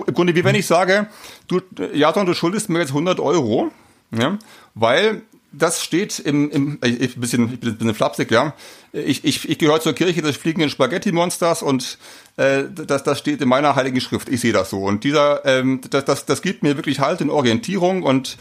[0.06, 1.06] Im Grunde, wie wenn ich sage,
[1.46, 1.60] du,
[1.94, 3.70] Jason, du schuldest mir jetzt 100 Euro,
[4.10, 4.38] ja,
[4.74, 5.22] weil
[5.58, 8.54] das steht im, im ich, bisschen, ich bin ein bisschen flapsig, ja.
[8.92, 11.98] Ich, ich, ich gehöre zur Kirche des fliegenden Spaghetti-Monsters und
[12.36, 14.28] äh, das, das steht in meiner heiligen Schrift.
[14.28, 14.84] Ich sehe das so.
[14.84, 18.38] Und dieser, ähm, das, das, das gibt mir wirklich Halt in Orientierung und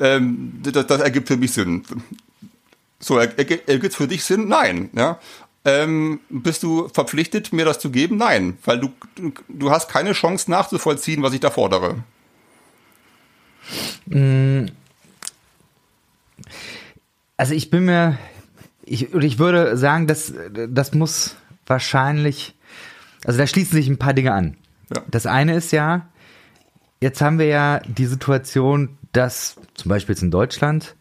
[0.00, 1.84] ähm, das, das ergibt für mich Sinn.
[2.98, 4.48] So, ergibt es für dich Sinn?
[4.48, 4.90] Nein.
[4.94, 5.20] Ja.
[5.64, 8.16] Ähm, bist du verpflichtet, mir das zu geben?
[8.16, 8.92] Nein, weil du,
[9.48, 12.02] du hast keine Chance nachzuvollziehen, was ich da fordere.
[14.06, 14.66] Mm
[17.36, 18.18] also ich bin mir,
[18.84, 20.32] ich, ich würde sagen, dass
[20.68, 22.54] das muss wahrscheinlich,
[23.24, 24.56] also da schließen sich ein paar Dinge an.
[24.94, 25.02] Ja.
[25.10, 26.08] Das eine ist ja,
[27.00, 30.94] jetzt haben wir ja die Situation, dass zum Beispiel jetzt in Deutschland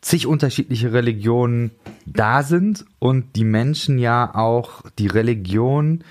[0.00, 1.72] zig unterschiedliche Religionen
[2.06, 6.04] da sind und die Menschen ja auch die Religion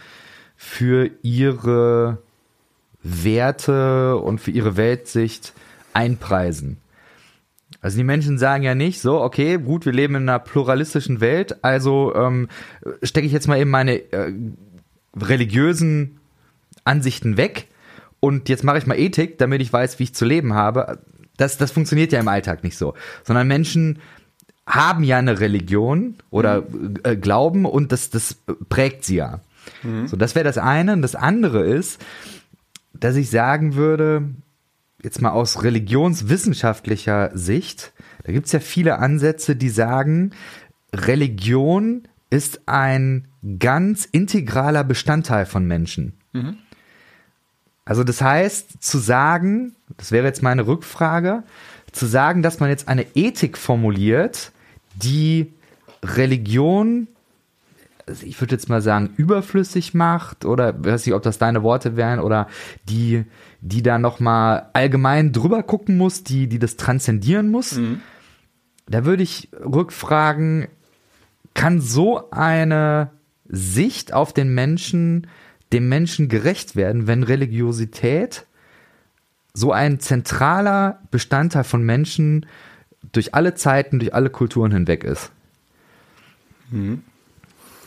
[0.55, 2.19] für ihre
[3.01, 5.53] Werte und für ihre Weltsicht
[5.93, 6.77] einpreisen.
[7.81, 11.63] Also die Menschen sagen ja nicht so, okay, gut, wir leben in einer pluralistischen Welt,
[11.63, 12.49] also ähm,
[13.03, 14.33] stecke ich jetzt mal eben meine äh,
[15.15, 16.19] religiösen
[16.83, 17.67] Ansichten weg
[18.19, 20.99] und jetzt mache ich mal Ethik, damit ich weiß, wie ich zu leben habe.
[21.37, 23.99] Das, das funktioniert ja im Alltag nicht so, sondern Menschen
[24.65, 26.63] haben ja eine Religion oder
[27.03, 28.35] äh, Glauben und das, das
[28.67, 29.39] prägt sie ja.
[29.83, 30.07] Mhm.
[30.07, 30.93] So, das wäre das eine.
[30.93, 31.99] Und das andere ist,
[32.93, 34.25] dass ich sagen würde,
[35.01, 40.31] jetzt mal aus religionswissenschaftlicher Sicht, da gibt es ja viele Ansätze, die sagen,
[40.93, 43.27] Religion ist ein
[43.59, 46.13] ganz integraler Bestandteil von Menschen.
[46.33, 46.57] Mhm.
[47.85, 51.43] Also das heißt, zu sagen, das wäre jetzt meine Rückfrage,
[51.91, 54.51] zu sagen, dass man jetzt eine Ethik formuliert,
[54.95, 55.51] die
[56.03, 57.07] Religion,
[58.05, 61.95] also ich würde jetzt mal sagen, überflüssig macht oder weiß nicht, ob das deine Worte
[61.95, 62.47] wären oder
[62.87, 63.25] die,
[63.61, 67.73] die da nochmal allgemein drüber gucken muss, die, die das transzendieren muss.
[67.73, 68.01] Mhm.
[68.87, 70.67] Da würde ich rückfragen,
[71.53, 73.11] kann so eine
[73.47, 75.27] Sicht auf den Menschen
[75.73, 78.45] dem Menschen gerecht werden, wenn Religiosität
[79.53, 82.45] so ein zentraler Bestandteil von Menschen
[83.11, 85.31] durch alle Zeiten, durch alle Kulturen hinweg ist.
[86.71, 87.03] Mhm.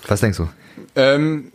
[0.06, 0.48] Was denkst du?
[0.96, 1.52] Ähm,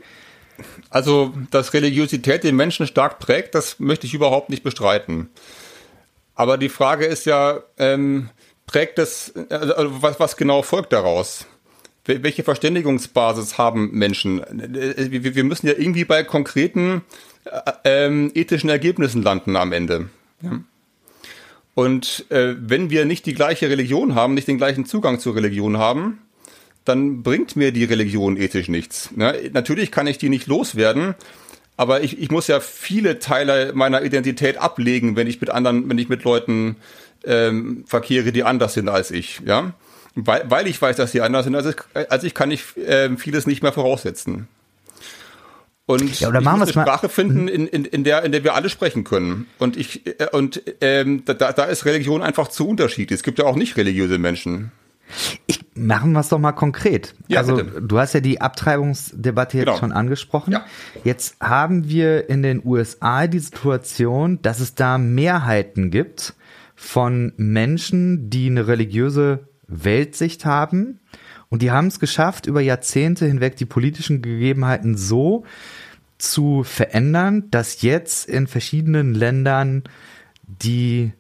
[0.89, 5.30] also, dass Religiosität den Menschen stark prägt, das möchte ich überhaupt nicht bestreiten.
[6.36, 8.30] Aber die Frage ist ja, ähm,
[8.65, 11.46] prägt es, also was, was genau folgt daraus?
[12.08, 14.41] welche Verständigungsbasis haben Menschen?
[14.50, 17.02] Wir müssen ja irgendwie bei konkreten
[17.46, 20.10] äh, ähm, ethischen Ergebnissen landen am Ende.
[20.41, 20.62] Ja.
[21.76, 25.78] Und äh, wenn wir nicht die gleiche Religion haben, nicht den gleichen Zugang zur Religion
[25.78, 26.20] haben,
[26.88, 29.10] dann bringt mir die Religion ethisch nichts.
[29.15, 29.36] Ne?
[29.54, 31.15] Natürlich kann ich die nicht loswerden,
[31.76, 35.97] aber ich, ich muss ja viele Teile meiner Identität ablegen, wenn ich mit anderen, wenn
[35.97, 36.78] ich mit Leuten
[37.23, 39.41] ähm, verkehre, die anders sind als ich.
[39.45, 39.73] Ja
[40.17, 41.76] weil, weil ich weiß, dass sie anders sind als ich,
[42.10, 44.47] als ich kann ich äh, vieles nicht mehr voraussetzen.
[45.86, 48.43] Und ja, oder machen ich muss eine Sprache finden, in, in, in, der, in der
[48.43, 49.47] wir alle sprechen können.
[49.58, 53.19] Und ich äh, und ähm, da, da ist Religion einfach zu unterschiedlich.
[53.19, 54.71] Es gibt ja auch nicht religiöse Menschen.
[55.48, 57.13] Ich machen wir es doch mal konkret.
[57.28, 57.82] Ja, also bitte.
[57.82, 59.78] du hast ja die Abtreibungsdebatte jetzt genau.
[59.78, 60.52] schon angesprochen.
[60.52, 60.65] Ja.
[61.04, 66.34] Jetzt haben wir in den USA die Situation, dass es da Mehrheiten gibt
[66.76, 71.00] von Menschen, die eine religiöse Weltsicht haben.
[71.50, 75.46] Und die haben es geschafft, über Jahrzehnte hinweg die politischen Gegebenheiten so
[76.17, 79.84] zu verändern, dass jetzt in verschiedenen Ländern
[80.43, 81.13] die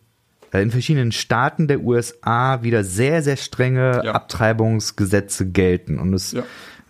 [0.53, 4.11] in verschiedenen Staaten der USA wieder sehr, sehr strenge ja.
[4.13, 6.43] Abtreibungsgesetze gelten und es ja.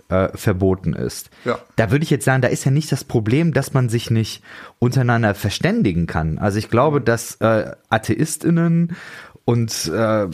[0.09, 1.29] äh, verboten ist.
[1.45, 1.59] Ja.
[1.75, 4.43] Da würde ich jetzt sagen, da ist ja nicht das Problem, dass man sich nicht
[4.79, 6.37] untereinander verständigen kann.
[6.37, 7.05] Also ich glaube, mhm.
[7.05, 8.95] dass äh, AtheistInnen
[9.45, 10.27] und äh,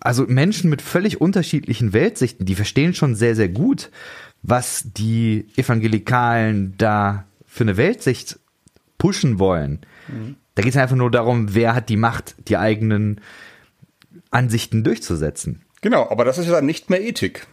[0.00, 3.90] also Menschen mit völlig unterschiedlichen Weltsichten, die verstehen schon sehr, sehr gut,
[4.42, 8.38] was die Evangelikalen da für eine Weltsicht
[8.98, 9.80] pushen wollen.
[10.08, 10.36] Mhm.
[10.56, 13.20] Da geht es einfach nur darum, wer hat die Macht, die eigenen
[14.30, 15.62] Ansichten durchzusetzen.
[15.82, 17.46] Genau, aber das ist ja dann nicht mehr Ethik.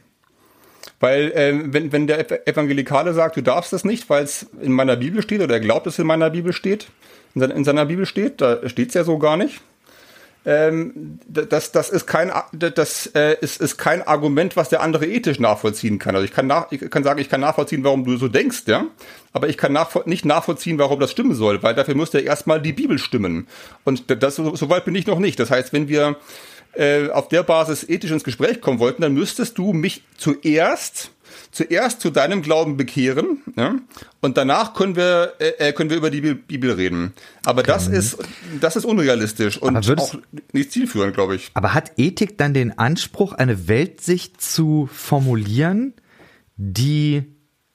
[0.99, 4.95] Weil äh, wenn, wenn der Evangelikale sagt, du darfst das nicht, weil es in meiner
[4.95, 6.87] Bibel steht oder er glaubt, dass es in meiner Bibel steht,
[7.35, 9.61] in, seiner, in seiner Bibel steht, da steht es ja so gar nicht,
[10.45, 15.39] ähm, das, das ist kein, das äh, ist, ist kein Argument, was der andere ethisch
[15.39, 16.15] nachvollziehen kann.
[16.15, 18.85] Also ich kann, nach, ich kann sagen, ich kann nachvollziehen, warum du so denkst, ja,
[19.31, 22.73] aber ich kann nachvo nicht nachvollziehen, warum das stimmen soll, weil dafür müsste erstmal die
[22.73, 23.47] Bibel stimmen.
[23.85, 25.39] Und das, so weit bin ich noch nicht.
[25.39, 26.17] Das heißt, wenn wir
[26.73, 31.12] äh, auf der Basis ethisch ins Gespräch kommen wollten, dann müsstest du mich zuerst
[31.51, 33.75] zuerst zu deinem Glauben bekehren ja?
[34.21, 37.13] und danach können wir, äh, äh können wir über die Bibel reden.
[37.45, 37.71] Aber okay.
[37.71, 38.17] das ist,
[38.59, 40.15] das ist unrealistisch und auch
[40.51, 41.51] nicht zielführend, glaube ich.
[41.53, 45.93] Aber hat Ethik dann den Anspruch, eine Weltsicht zu formulieren,
[46.57, 47.23] die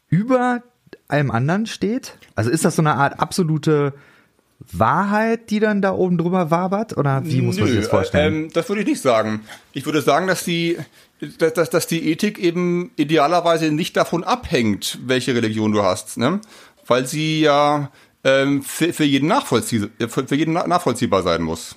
[0.09, 0.63] über
[1.09, 2.15] allem anderen steht?
[2.35, 3.95] Also ist das so eine Art absolute
[4.61, 6.97] Wahrheit, die dann da oben drüber wabert?
[6.97, 8.35] Oder wie muss Nö, man sich das vorstellen?
[8.35, 9.41] Ähm, das würde ich nicht sagen.
[9.73, 10.79] Ich würde sagen, dass die,
[11.39, 16.41] dass, dass, dass die Ethik eben idealerweise nicht davon abhängt, welche Religion du hast, ne?
[16.87, 17.91] weil sie ja
[18.25, 21.77] ähm, für, für, jeden für, für jeden nachvollziehbar sein muss.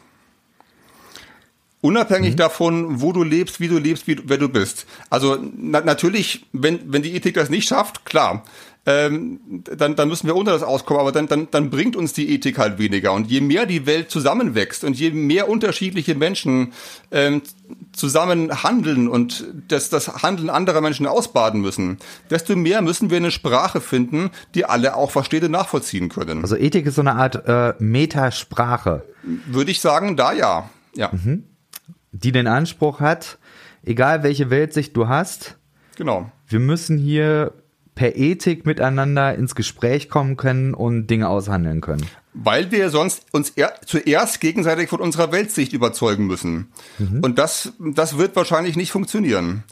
[1.82, 2.38] Unabhängig mhm.
[2.38, 4.86] davon, wo du lebst, wie du lebst, wie, wer du bist.
[5.10, 8.44] Also na, natürlich, wenn, wenn die Ethik das nicht schafft, klar,
[8.86, 12.34] ähm, dann, dann müssen wir unter das auskommen, aber dann, dann, dann bringt uns die
[12.34, 13.14] Ethik halt weniger.
[13.14, 16.74] Und je mehr die Welt zusammenwächst und je mehr unterschiedliche Menschen
[17.12, 17.44] ähm,
[17.92, 22.00] zusammen handeln und das, das Handeln anderer Menschen ausbaden müssen,
[22.32, 26.42] desto mehr müssen wir eine Sprache finden, die alle auch verstehen und nachvollziehen können.
[26.42, 29.04] Also Ethik ist so eine Art äh, Metasprache.
[29.46, 30.70] Würde ich sagen, da ja.
[30.96, 31.12] ja.
[31.12, 31.44] Mhm.
[32.14, 33.38] Die den Anspruch hat,
[33.84, 35.58] egal welche Weltsicht du hast,
[35.96, 36.32] genau.
[36.48, 37.54] wir müssen hier
[38.02, 42.04] per Ethik miteinander ins Gespräch kommen können und Dinge aushandeln können.
[42.34, 46.72] Weil wir sonst uns er, zuerst gegenseitig von unserer Weltsicht überzeugen müssen.
[46.98, 47.20] Mhm.
[47.22, 49.66] Und das, das wird wahrscheinlich nicht funktionieren.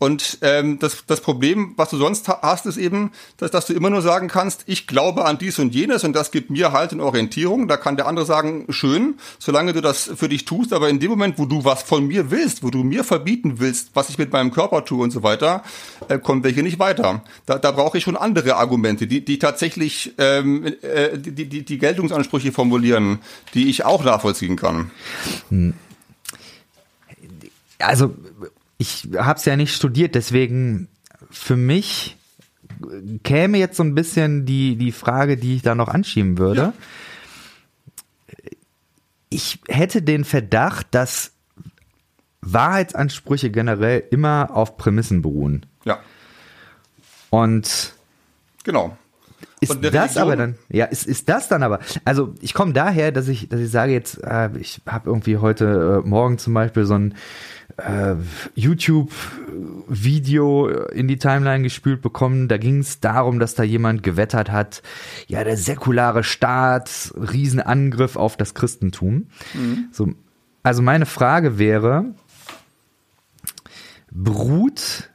[0.00, 3.90] Und ähm, das, das Problem, was du sonst hast, ist eben, dass, dass du immer
[3.90, 7.04] nur sagen kannst, ich glaube an dies und jenes und das gibt mir halt eine
[7.04, 7.68] Orientierung.
[7.68, 11.10] Da kann der andere sagen, schön, solange du das für dich tust, aber in dem
[11.10, 14.32] Moment, wo du was von mir willst, wo du mir verbieten willst, was ich mit
[14.32, 15.62] meinem Körper tue und so weiter,
[16.08, 17.22] äh, kommt welche nicht weiter.
[17.44, 21.78] Da, da brauche ich schon andere Argumente, die, die tatsächlich ähm, äh, die, die, die
[21.78, 23.18] Geltungsansprüche formulieren,
[23.52, 24.90] die ich auch nachvollziehen kann.
[25.50, 25.74] Hm.
[27.78, 28.14] Also
[28.80, 30.88] ich habe es ja nicht studiert, deswegen
[31.30, 32.16] für mich
[33.24, 36.60] käme jetzt so ein bisschen die, die Frage, die ich da noch anschieben würde.
[36.60, 36.72] Ja.
[39.28, 41.32] Ich hätte den Verdacht, dass
[42.40, 45.66] Wahrheitsansprüche generell immer auf Prämissen beruhen.
[45.84, 46.00] Ja.
[47.28, 47.92] Und
[48.64, 48.96] genau.
[49.60, 53.28] Ist das aber dann, ja, ist, ist das dann aber, also ich komme daher, dass
[53.28, 56.94] ich, dass ich sage jetzt, äh, ich habe irgendwie heute äh, Morgen zum Beispiel so
[56.94, 57.14] ein
[57.76, 58.14] äh,
[58.54, 62.48] YouTube-Video in die Timeline gespült bekommen.
[62.48, 64.82] Da ging es darum, dass da jemand gewettert hat,
[65.26, 69.28] ja, der säkulare Staat, Riesenangriff auf das Christentum.
[69.54, 69.88] Mhm.
[69.92, 70.08] So,
[70.62, 72.14] also meine Frage wäre,
[74.10, 75.10] beruht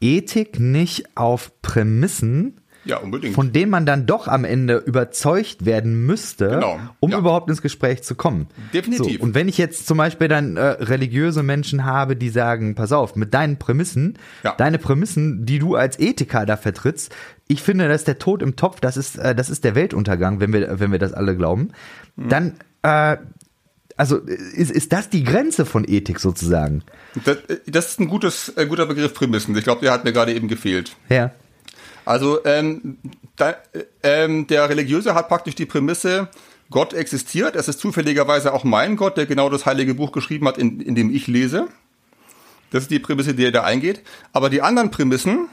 [0.00, 3.34] Ethik nicht auf Prämissen, ja, unbedingt.
[3.34, 6.80] Von denen man dann doch am Ende überzeugt werden müsste, genau.
[7.00, 7.18] um ja.
[7.18, 8.46] überhaupt ins Gespräch zu kommen.
[8.72, 9.18] Definitiv.
[9.18, 12.92] So, und wenn ich jetzt zum Beispiel dann äh, religiöse Menschen habe, die sagen, pass
[12.92, 14.54] auf, mit deinen Prämissen, ja.
[14.56, 17.14] deine Prämissen, die du als Ethiker da vertrittst,
[17.46, 20.52] ich finde, dass der Tod im Topf, das ist, äh, das ist der Weltuntergang, wenn
[20.52, 21.72] wir, wenn wir das alle glauben,
[22.16, 22.28] mhm.
[22.30, 23.18] dann äh,
[23.98, 26.84] also ist, ist das die Grenze von Ethik sozusagen?
[27.24, 29.56] Das, äh, das ist ein gutes, äh, guter Begriff Prämissen.
[29.56, 30.96] Ich glaube, der hat mir gerade eben gefehlt.
[31.08, 31.32] Ja.
[32.08, 32.96] Also ähm,
[33.36, 33.54] da,
[34.02, 36.28] ähm, der Religiöse hat praktisch die Prämisse,
[36.70, 37.54] Gott existiert.
[37.54, 40.94] Es ist zufälligerweise auch mein Gott, der genau das heilige Buch geschrieben hat, in, in
[40.94, 41.68] dem ich lese.
[42.70, 44.00] Das ist die Prämisse, die er da eingeht.
[44.32, 45.48] Aber die anderen Prämissen,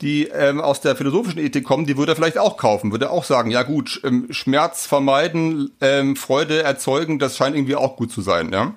[0.00, 3.10] die ähm, aus der philosophischen Ethik kommen, die würde er vielleicht auch kaufen, würde er
[3.12, 8.10] auch sagen, ja gut, ähm, Schmerz vermeiden, ähm, Freude erzeugen, das scheint irgendwie auch gut
[8.10, 8.50] zu sein.
[8.52, 8.74] Ja?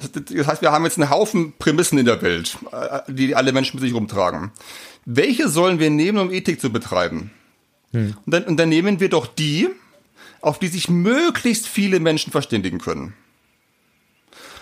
[0.00, 3.52] Das, das heißt, wir haben jetzt einen Haufen Prämissen in der Welt, äh, die alle
[3.52, 4.52] Menschen mit sich rumtragen
[5.10, 7.30] welche sollen wir nehmen, um Ethik zu betreiben?
[7.92, 8.14] Hm.
[8.26, 9.68] Und, dann, und dann nehmen wir doch die,
[10.42, 13.14] auf die sich möglichst viele Menschen verständigen können.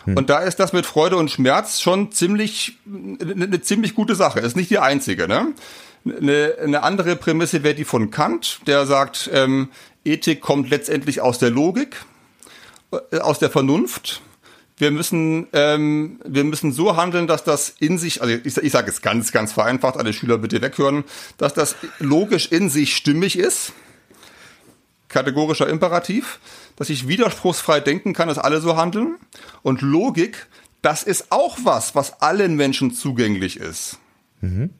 [0.04, 0.16] Hm.
[0.16, 4.38] Und da ist das mit Freude und Schmerz schon ziemlich eine, eine ziemlich gute Sache.
[4.38, 5.26] Ist nicht die einzige.
[5.26, 5.52] Ne?
[6.04, 9.70] Eine, eine andere Prämisse wäre die von Kant, der sagt, ähm,
[10.04, 11.96] Ethik kommt letztendlich aus der Logik,
[13.10, 14.22] äh, aus der Vernunft
[14.78, 18.90] wir müssen, ähm, wir müssen so handeln, dass das in sich, also ich, ich sage
[18.90, 21.04] es ganz, ganz vereinfacht, alle Schüler bitte weghören,
[21.38, 23.72] dass das logisch in sich stimmig ist,
[25.08, 26.40] kategorischer Imperativ,
[26.76, 29.16] dass ich widerspruchsfrei denken kann, dass alle so handeln.
[29.62, 30.46] Und Logik,
[30.82, 33.98] das ist auch was, was allen Menschen zugänglich ist.
[34.42, 34.70] Mhm.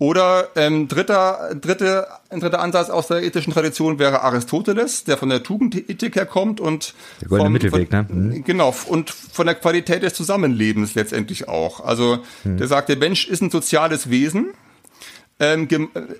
[0.00, 5.28] Oder ähm, dritter, dritte, ein dritter Ansatz aus der ethischen Tradition wäre Aristoteles, der von
[5.28, 8.36] der Tugendethik herkommt und der goldene vom, Mittelweg, von, ne?
[8.38, 8.44] Mhm.
[8.44, 11.84] Genau und von der Qualität des Zusammenlebens letztendlich auch.
[11.84, 12.56] Also mhm.
[12.56, 14.54] der sagt, der Mensch ist ein soziales Wesen,
[15.38, 15.68] ähm,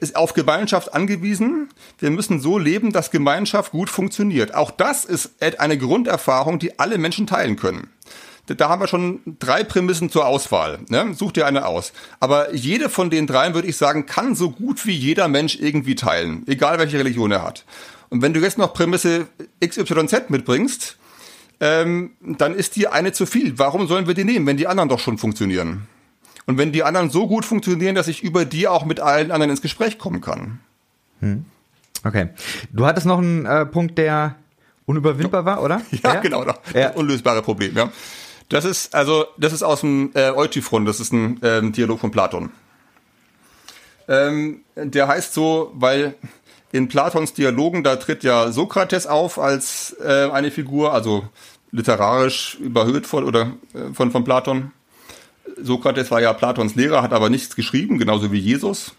[0.00, 1.70] ist auf Gemeinschaft angewiesen.
[1.98, 4.54] Wir müssen so leben, dass Gemeinschaft gut funktioniert.
[4.54, 7.88] Auch das ist eine Grunderfahrung, die alle Menschen teilen können
[8.54, 10.80] da haben wir schon drei Prämissen zur Auswahl.
[10.88, 11.14] Ne?
[11.14, 11.92] Such dir eine aus.
[12.18, 15.94] Aber jede von den dreien, würde ich sagen, kann so gut wie jeder Mensch irgendwie
[15.94, 17.64] teilen, egal welche Religion er hat.
[18.08, 19.26] Und wenn du jetzt noch Prämisse
[19.64, 20.96] XYZ mitbringst,
[21.60, 23.59] ähm, dann ist die eine zu viel.
[23.59, 25.86] Warum sollen wir die nehmen, wenn die anderen doch schon funktionieren?
[26.46, 29.51] Und wenn die anderen so gut funktionieren, dass ich über die auch mit allen anderen
[29.51, 30.59] ins Gespräch kommen kann.
[31.20, 31.44] Hm.
[32.03, 32.30] Okay.
[32.72, 34.36] Du hattest noch einen äh, Punkt, der
[34.86, 35.82] unüberwindbar war, oder?
[36.03, 36.20] Ja, ja?
[36.20, 36.44] genau.
[36.74, 36.90] Ja.
[36.90, 37.92] Unlösbare Problem, ja.
[38.51, 42.11] Das ist, also, das ist aus dem äh, Eutyphron, das ist ein ähm, Dialog von
[42.11, 42.51] Platon.
[44.09, 46.16] Ähm, der heißt so, weil
[46.72, 51.24] in Platons Dialogen, da tritt ja Sokrates auf als äh, eine Figur, also
[51.70, 54.72] literarisch überhöht von, oder, äh, von, von Platon.
[55.62, 58.94] Sokrates war ja Platons Lehrer, hat aber nichts geschrieben, genauso wie Jesus.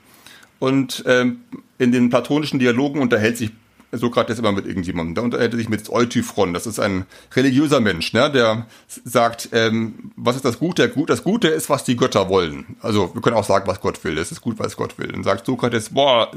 [0.60, 1.41] Und ähm,
[1.78, 3.52] in den platonischen Dialogen unterhält sich
[3.92, 5.16] Sokrates immer mit irgendjemandem.
[5.16, 6.54] Da unterhält er sich mit Eutyphron.
[6.54, 8.32] Das ist ein religiöser Mensch, ne?
[8.32, 10.89] der sagt, ähm, was ist das Gute?
[11.08, 12.78] Das Gute ist, was die Götter wollen.
[12.82, 14.18] Also wir können auch sagen, was Gott will.
[14.18, 15.08] Es ist gut, was Gott will.
[15.08, 16.32] Dann sagt Sokrates, boah,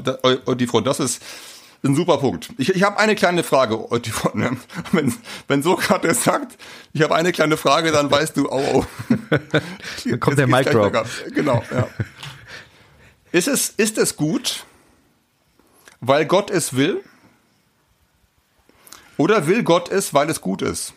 [0.45, 1.21] Eutyphron, das ist
[1.83, 2.49] ein super Punkt.
[2.57, 4.39] Ich, ich habe eine kleine Frage, Eutyphron.
[4.39, 4.57] Ne?
[4.91, 5.13] Wenn,
[5.47, 6.57] wenn Sokrates sagt,
[6.93, 9.37] ich habe eine kleine Frage, dann weißt du, oh, oh.
[10.05, 11.05] Dann kommt der Mic Drop.
[11.33, 11.87] Genau, ja.
[13.31, 14.63] Ist es, ist es gut,
[15.99, 17.03] weil Gott es will?
[19.17, 20.93] Oder will Gott es, weil es gut ist?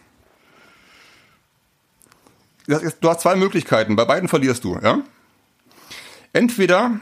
[2.67, 4.79] Du hast zwei Möglichkeiten, bei beiden verlierst du.
[4.79, 5.03] Ja?
[6.33, 7.01] Entweder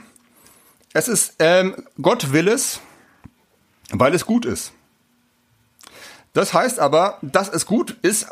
[0.92, 2.80] es ist, ähm, Gott will es,
[3.90, 4.72] weil es gut ist.
[6.32, 8.26] Das heißt aber, dass es gut ist,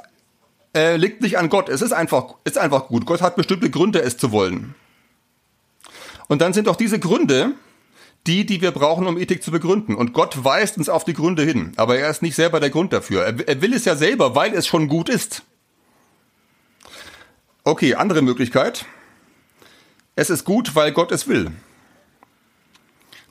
[0.75, 1.69] äh, liegt nicht an Gott.
[1.69, 3.07] Es ist einfach, ist einfach gut.
[3.07, 4.75] Gott hat bestimmte Gründe, es zu wollen.
[6.29, 7.55] Und dann sind doch diese Gründe
[8.27, 9.95] die, die wir brauchen, um Ethik zu begründen.
[9.95, 11.73] Und Gott weist uns auf die Gründe hin.
[11.77, 13.25] Aber er ist nicht selber der Grund dafür.
[13.25, 15.43] Er, er will es ja selber, weil es schon gut ist.
[17.65, 18.87] Okay, andere Möglichkeit.
[20.17, 21.51] Es ist gut, weil Gott es will.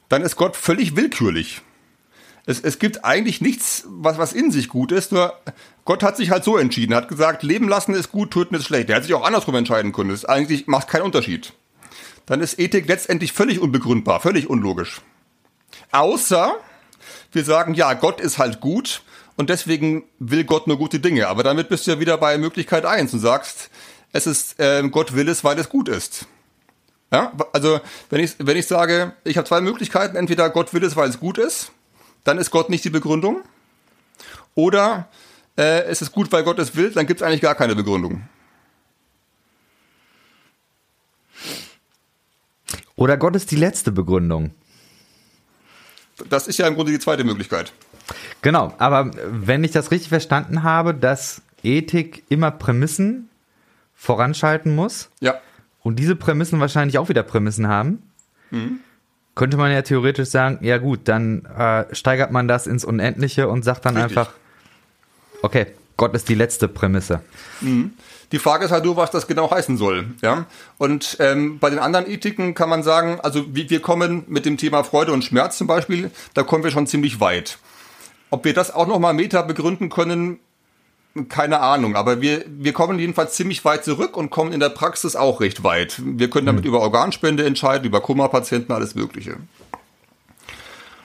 [0.09, 1.61] Dann ist Gott völlig willkürlich.
[2.45, 5.33] Es, es gibt eigentlich nichts, was, was in sich gut ist, nur
[5.85, 8.89] Gott hat sich halt so entschieden, hat gesagt, Leben lassen ist gut, töten ist schlecht.
[8.89, 10.09] Er hat sich auch andersrum entscheiden können.
[10.09, 11.53] Das eigentlich macht keinen Unterschied
[12.25, 15.01] dann ist Ethik letztendlich völlig unbegründbar, völlig unlogisch.
[15.91, 16.55] Außer
[17.31, 19.01] wir sagen, ja, Gott ist halt gut
[19.35, 21.27] und deswegen will Gott nur gute Dinge.
[21.27, 23.69] Aber damit bist du ja wieder bei Möglichkeit eins und sagst,
[24.11, 26.27] es ist, äh, Gott will es, weil es gut ist.
[27.11, 30.95] Ja, also wenn ich, wenn ich sage, ich habe zwei Möglichkeiten, entweder Gott will es,
[30.95, 31.71] weil es gut ist,
[32.23, 33.43] dann ist Gott nicht die Begründung.
[34.55, 35.09] Oder
[35.57, 38.27] äh, es ist gut, weil Gott es will, dann gibt es eigentlich gar keine Begründung.
[42.95, 44.51] Oder Gott ist die letzte Begründung.
[46.29, 47.73] Das ist ja im Grunde die zweite Möglichkeit.
[48.41, 53.29] Genau, aber wenn ich das richtig verstanden habe, dass Ethik immer Prämissen
[53.95, 55.09] voranschalten muss.
[55.21, 55.39] Ja.
[55.81, 58.03] Und diese Prämissen wahrscheinlich auch wieder Prämissen haben.
[58.51, 58.79] Mhm.
[59.35, 63.63] Könnte man ja theoretisch sagen, ja gut, dann äh, steigert man das ins Unendliche und
[63.63, 64.17] sagt dann Richtig.
[64.17, 64.33] einfach,
[65.41, 65.67] okay,
[65.97, 67.21] Gott ist die letzte Prämisse.
[67.61, 67.93] Mhm.
[68.31, 70.07] Die Frage ist halt nur, was das genau heißen soll.
[70.23, 70.47] Ja?
[70.79, 74.57] Und ähm, bei den anderen Ethiken kann man sagen, also wie, wir kommen mit dem
[74.57, 77.59] Thema Freude und Schmerz zum Beispiel, da kommen wir schon ziemlich weit.
[78.31, 80.39] Ob wir das auch nochmal meta begründen können,
[81.29, 85.15] keine Ahnung, aber wir, wir kommen jedenfalls ziemlich weit zurück und kommen in der Praxis
[85.15, 86.01] auch recht weit.
[86.03, 86.69] Wir können damit mhm.
[86.69, 89.37] über Organspende entscheiden, über Koma-Patienten, alles Mögliche.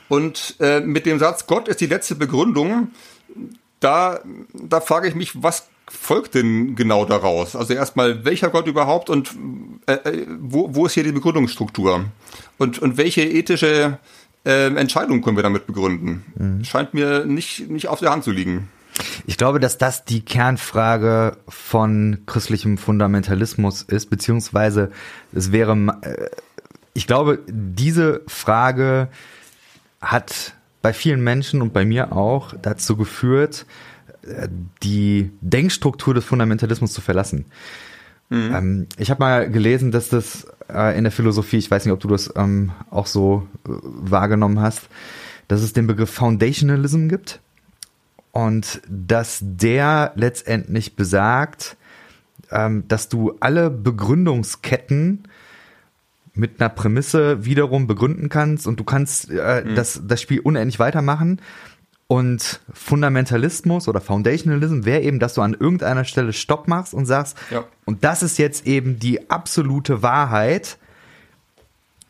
[0.09, 2.89] Und äh, mit dem Satz, Gott ist die letzte Begründung,
[3.81, 4.21] da,
[4.53, 7.57] da frage ich mich, was folgt denn genau daraus?
[7.57, 9.35] Also erstmal, welcher Gott überhaupt und
[9.87, 12.05] äh, äh, wo, wo ist hier die Begründungsstruktur?
[12.59, 13.99] Und, und welche ethische
[14.45, 16.25] äh, Entscheidung können wir damit begründen?
[16.37, 16.65] Mhm.
[16.65, 18.69] Scheint mir nicht, nicht auf der Hand zu liegen.
[19.27, 24.91] Ich glaube, dass das die Kernfrage von christlichem Fundamentalismus ist, beziehungsweise
[25.33, 26.29] es wäre, äh,
[26.95, 29.09] ich glaube, diese Frage
[30.01, 33.67] hat bei vielen Menschen und bei mir auch dazu geführt,
[34.83, 37.47] die Denkstruktur des Fundamentalismus zu verlassen.
[38.31, 38.55] Mhm.
[38.55, 42.01] Ähm, ich habe mal gelesen, dass das äh, in der Philosophie, ich weiß nicht, ob
[42.01, 44.89] du das ähm, auch so äh, wahrgenommen hast,
[45.49, 47.41] dass es den Begriff Foundationalism gibt
[48.33, 51.77] und dass der letztendlich besagt,
[52.51, 55.25] ähm, dass du alle Begründungsketten
[56.39, 59.75] mit einer Prämisse wiederum begründen kannst und du kannst äh, mhm.
[59.75, 61.41] das, das Spiel unendlich weitermachen
[62.07, 67.37] und Fundamentalismus oder Foundationalism wäre eben, dass du an irgendeiner Stelle Stopp machst und sagst,
[67.51, 67.65] ja.
[67.85, 70.79] und das ist jetzt eben die absolute Wahrheit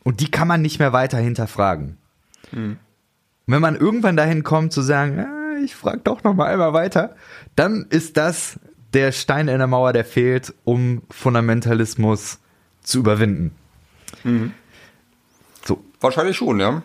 [0.04, 1.96] und die kann man nicht mehr weiter hinterfragen.
[2.50, 2.76] Hm.
[3.46, 7.16] Wenn man irgendwann dahin kommt zu sagen, ah, ich frage doch noch mal einmal weiter,
[7.56, 8.60] dann ist das
[8.92, 12.38] der Stein in der Mauer, der fehlt, um Fundamentalismus
[12.82, 13.52] zu überwinden.
[14.24, 14.52] Mhm.
[15.64, 15.82] So.
[16.00, 16.82] Wahrscheinlich schon, ja.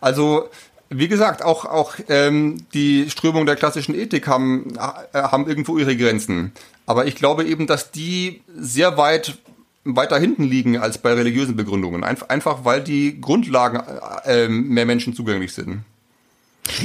[0.00, 0.48] Also
[0.90, 5.96] wie gesagt, auch, auch ähm, die Strömung der klassischen Ethik haben, äh, haben irgendwo ihre
[5.96, 6.52] Grenzen.
[6.86, 9.38] Aber ich glaube eben, dass die sehr weit
[9.84, 12.04] weiter hinten liegen als bei religiösen Begründungen.
[12.04, 13.80] Einf einfach weil die Grundlagen
[14.24, 15.80] äh, ähm, mehr Menschen zugänglich sind.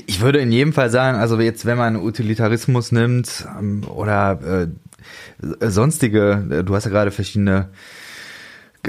[0.05, 4.67] Ich würde in jedem Fall sagen, also jetzt, wenn man Utilitarismus nimmt ähm, oder
[5.61, 7.69] äh, sonstige, äh, du hast ja gerade verschiedene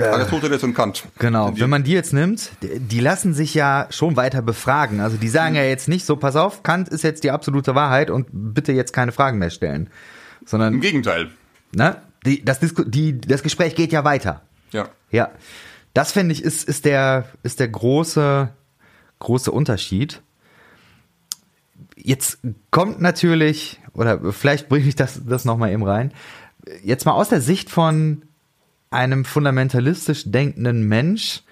[0.03, 1.05] Aristoteles und Kant.
[1.19, 1.53] Genau.
[1.55, 5.01] Wenn man die jetzt nimmt, die lassen sich ja schon weiter befragen.
[5.01, 5.59] Also die sagen mhm.
[5.59, 8.93] ja jetzt nicht so, pass auf, Kant ist jetzt die absolute Wahrheit und bitte jetzt
[8.93, 9.89] keine Fragen mehr stellen.
[10.45, 10.75] Sondern.
[10.75, 11.31] Im Gegenteil.
[11.73, 11.97] Ne?
[12.27, 14.43] Die, das, die, das Gespräch geht ja weiter.
[14.73, 14.89] Ja.
[15.11, 15.31] Ja.
[15.93, 18.49] Das finde ich ist, ist der, ist der große,
[19.21, 20.23] große Unterschied.
[21.97, 22.39] Jetzt
[22.73, 26.13] kommt natürlich, oder vielleicht bringe ich das, das nochmal eben rein.
[26.83, 28.23] Jetzt mal aus der Sicht von
[28.95, 31.43] einem fundamentalistisch denkenden Mensch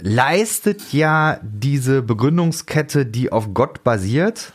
[0.00, 4.52] leistet ja diese Begründungskette, die auf Gott basiert.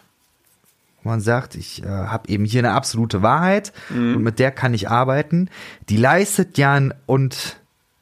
[1.03, 4.15] Man sagt, ich äh, habe eben hier eine absolute Wahrheit mhm.
[4.15, 5.49] und mit der kann ich arbeiten.
[5.89, 7.57] Die leistet ja und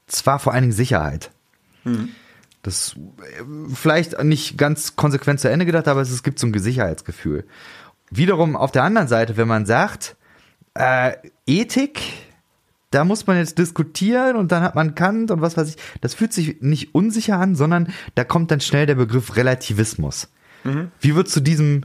[0.05, 1.31] zwar vor allen Dingen Sicherheit.
[1.83, 2.09] Mhm.
[2.61, 3.43] Das äh,
[3.73, 7.45] vielleicht nicht ganz konsequent zu Ende gedacht, aber es, gibt so ein Sicherheitsgefühl.
[8.11, 10.15] Wiederum auf der anderen Seite, wenn man sagt,
[10.75, 11.13] äh,
[11.47, 12.01] Ethik,
[12.91, 15.77] da muss man jetzt diskutieren und dann hat man Kant und was weiß ich.
[16.01, 20.29] Das fühlt sich nicht unsicher an, sondern da kommt dann schnell der Begriff Relativismus.
[20.63, 20.91] Mhm.
[20.99, 21.83] Wie würdest du diesem,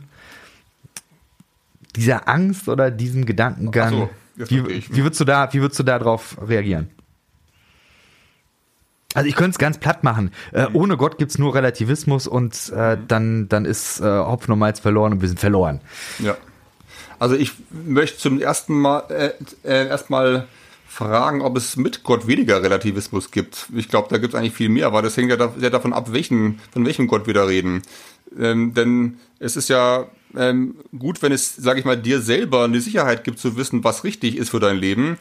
[1.94, 5.98] dieser Angst oder diesem Gedankengang, so, wie, wie würdest du da, wie würdest du da
[5.98, 6.90] drauf reagieren?
[9.14, 10.30] Also ich könnte es ganz platt machen.
[10.52, 10.76] Äh, mhm.
[10.76, 13.08] ohne Gott gibt's nur Relativismus und äh, mhm.
[13.08, 15.80] dann, dann ist äh, Hopfen und Malz verloren und wir sind verloren.
[16.18, 16.36] Ja.
[17.18, 19.30] Also ich möchte zum ersten Mal äh,
[19.66, 20.48] äh, erstmal
[20.88, 23.66] fragen, ob es mit Gott weniger Relativismus gibt.
[23.74, 26.12] Ich glaube, da gibt es eigentlich viel mehr, aber das hängt ja sehr davon ab,
[26.12, 27.82] welchen, von welchem Gott wir da reden.
[28.38, 30.06] Ähm, denn es ist ja
[30.36, 34.04] ähm, gut, wenn es, sage ich mal, dir selber eine Sicherheit gibt zu wissen, was
[34.04, 35.18] richtig ist für dein Leben.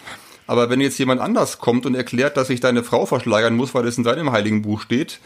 [0.48, 3.88] Aber wenn jetzt jemand anders kommt und erklärt, dass ich deine Frau verschleiern muss, weil
[3.88, 5.20] es in seinem heiligen Buch steht,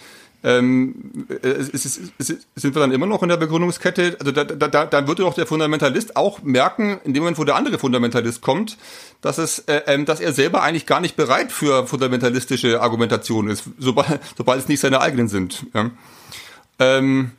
[0.43, 4.15] ähm, es, es, es, sind wir dann immer noch in der Begründungskette?
[4.19, 7.55] Also da, da, da würde doch der Fundamentalist auch merken, in dem Moment, wo der
[7.55, 8.77] andere Fundamentalist kommt,
[9.21, 13.65] dass es, äh, ähm, dass er selber eigentlich gar nicht bereit für fundamentalistische Argumentationen ist,
[13.77, 15.65] sobald, sobald es nicht seine eigenen sind.
[15.73, 15.91] Ja.
[16.79, 17.31] Ähm,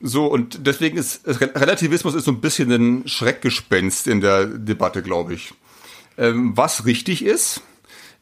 [0.00, 5.32] so, und deswegen ist Relativismus ist so ein bisschen ein Schreckgespenst in der Debatte, glaube
[5.32, 5.54] ich.
[6.18, 7.62] Ähm, was richtig ist,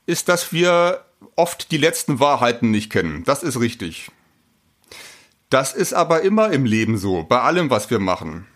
[0.06, 1.04] ist, dass wir
[1.36, 3.24] oft die letzten Wahrheiten nicht kennen.
[3.24, 4.10] Das ist richtig.
[5.50, 8.46] Das ist aber immer im Leben so, bei allem, was wir machen.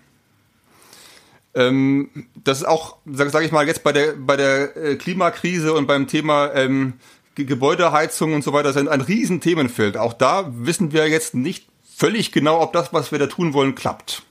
[1.55, 5.75] Ähm, das ist auch, sage sag ich mal, jetzt bei der, bei der äh, Klimakrise
[5.75, 6.95] und beim Thema ähm,
[7.35, 9.97] Gebäudeheizung und so weiter, sind ein riesen Themenfeld.
[9.97, 13.75] Auch da wissen wir jetzt nicht völlig genau, ob das, was wir da tun wollen,
[13.75, 14.23] klappt.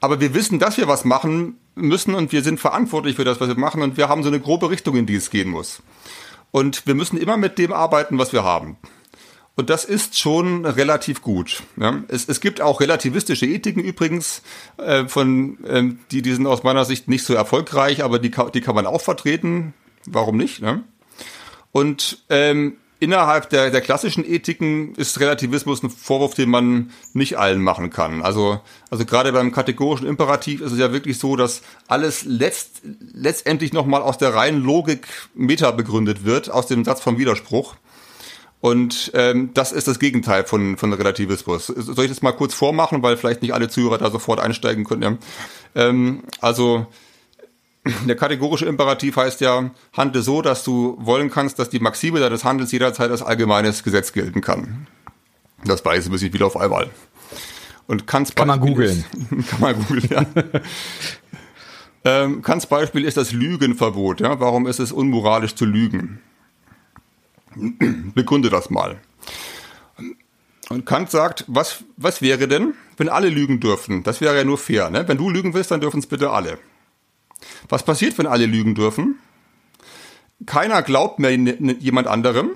[0.00, 3.48] Aber wir wissen, dass wir was machen müssen und wir sind verantwortlich für das, was
[3.48, 5.82] wir machen und wir haben so eine grobe Richtung, in die es gehen muss.
[6.54, 8.76] Und wir müssen immer mit dem arbeiten, was wir haben.
[9.56, 11.64] Und das ist schon relativ gut.
[11.76, 12.04] Ja.
[12.06, 14.40] Es, es gibt auch relativistische Ethiken übrigens,
[14.76, 15.82] äh, von, äh,
[16.12, 19.00] die, die sind aus meiner Sicht nicht so erfolgreich, aber die, die kann man auch
[19.00, 19.74] vertreten.
[20.06, 20.62] Warum nicht?
[20.62, 20.84] Ne?
[21.72, 27.62] Und ähm, innerhalb der, der klassischen Ethiken ist Relativismus ein Vorwurf, den man nicht allen
[27.62, 28.22] machen kann.
[28.22, 32.80] Also, also gerade beim kategorischen Imperativ ist es ja wirklich so, dass alles letzt,
[33.12, 37.76] letztendlich nochmal aus der reinen Logik meta begründet wird, aus dem Satz vom Widerspruch.
[38.60, 41.66] Und ähm, das ist das Gegenteil von, von Relativismus.
[41.66, 45.02] Soll ich das mal kurz vormachen, weil vielleicht nicht alle Zuhörer da sofort einsteigen können?
[45.74, 45.88] Ja?
[45.88, 46.86] Ähm, also
[48.06, 52.44] der kategorische Imperativ heißt ja, handle so, dass du wollen kannst, dass die Maxime deines
[52.44, 54.86] Handels jederzeit als allgemeines Gesetz gelten kann.
[55.64, 56.90] Das weiß ich wieder auf einmal.
[57.86, 59.04] Und Kants kann man googeln.
[59.50, 60.24] Kann man googeln, ja.
[62.04, 64.20] ähm, Kants Beispiel ist das Lügenverbot.
[64.20, 64.40] Ja?
[64.40, 66.20] Warum ist es unmoralisch zu lügen?
[68.14, 69.00] Begründe das mal.
[70.70, 74.02] Und Kant sagt, was, was wäre denn, wenn alle lügen dürften?
[74.02, 74.88] Das wäre ja nur fair.
[74.88, 75.06] Ne?
[75.06, 76.58] Wenn du lügen willst, dann dürfen es bitte alle.
[77.68, 79.18] Was passiert, wenn alle lügen dürfen?
[80.46, 82.50] Keiner glaubt mehr jemand anderem.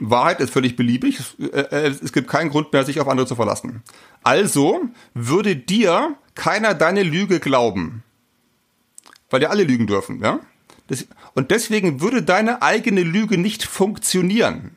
[0.00, 1.18] Wahrheit ist völlig beliebig.
[1.40, 3.82] Äh, äh, es gibt keinen Grund mehr, sich auf andere zu verlassen.
[4.22, 4.80] Also
[5.14, 8.02] würde dir keiner deine Lüge glauben.
[9.30, 10.40] Weil ja alle lügen dürfen, ja?
[11.34, 14.76] Und deswegen würde deine eigene Lüge nicht funktionieren.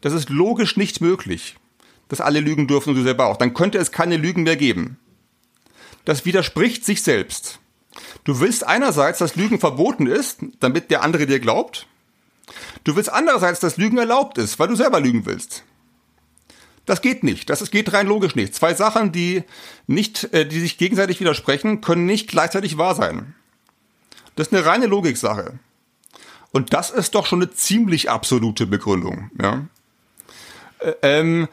[0.00, 1.56] Das ist logisch nicht möglich,
[2.08, 3.36] dass alle lügen dürfen und du selber auch.
[3.36, 4.98] Dann könnte es keine Lügen mehr geben.
[6.08, 7.58] Das widerspricht sich selbst.
[8.24, 11.86] Du willst einerseits, dass Lügen verboten ist, damit der andere dir glaubt.
[12.82, 15.64] Du willst andererseits, dass Lügen erlaubt ist, weil du selber lügen willst.
[16.86, 17.50] Das geht nicht.
[17.50, 18.54] Das geht rein logisch nicht.
[18.54, 19.44] Zwei Sachen, die
[19.86, 23.34] nicht, äh, die sich gegenseitig widersprechen, können nicht gleichzeitig wahr sein.
[24.34, 25.58] Das ist eine reine Logiksache.
[26.52, 29.30] Und das ist doch schon eine ziemlich absolute Begründung.
[29.38, 29.66] Ja?
[31.02, 31.48] Ähm,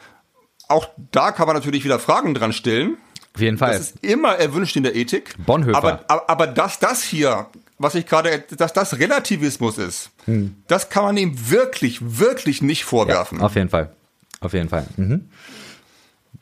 [0.66, 2.96] auch da kann man natürlich wieder Fragen dran stellen.
[3.36, 3.72] Auf jeden Fall.
[3.72, 5.34] Das ist immer erwünscht in der Ethik.
[5.44, 5.76] Bonhoeffer.
[5.76, 10.56] Aber, aber, aber dass das hier, was ich gerade, dass das Relativismus ist, hm.
[10.68, 13.40] das kann man ihm wirklich, wirklich nicht vorwerfen.
[13.40, 13.94] Ja, auf jeden Fall.
[14.40, 14.86] Auf jeden Fall.
[14.96, 15.28] Mhm.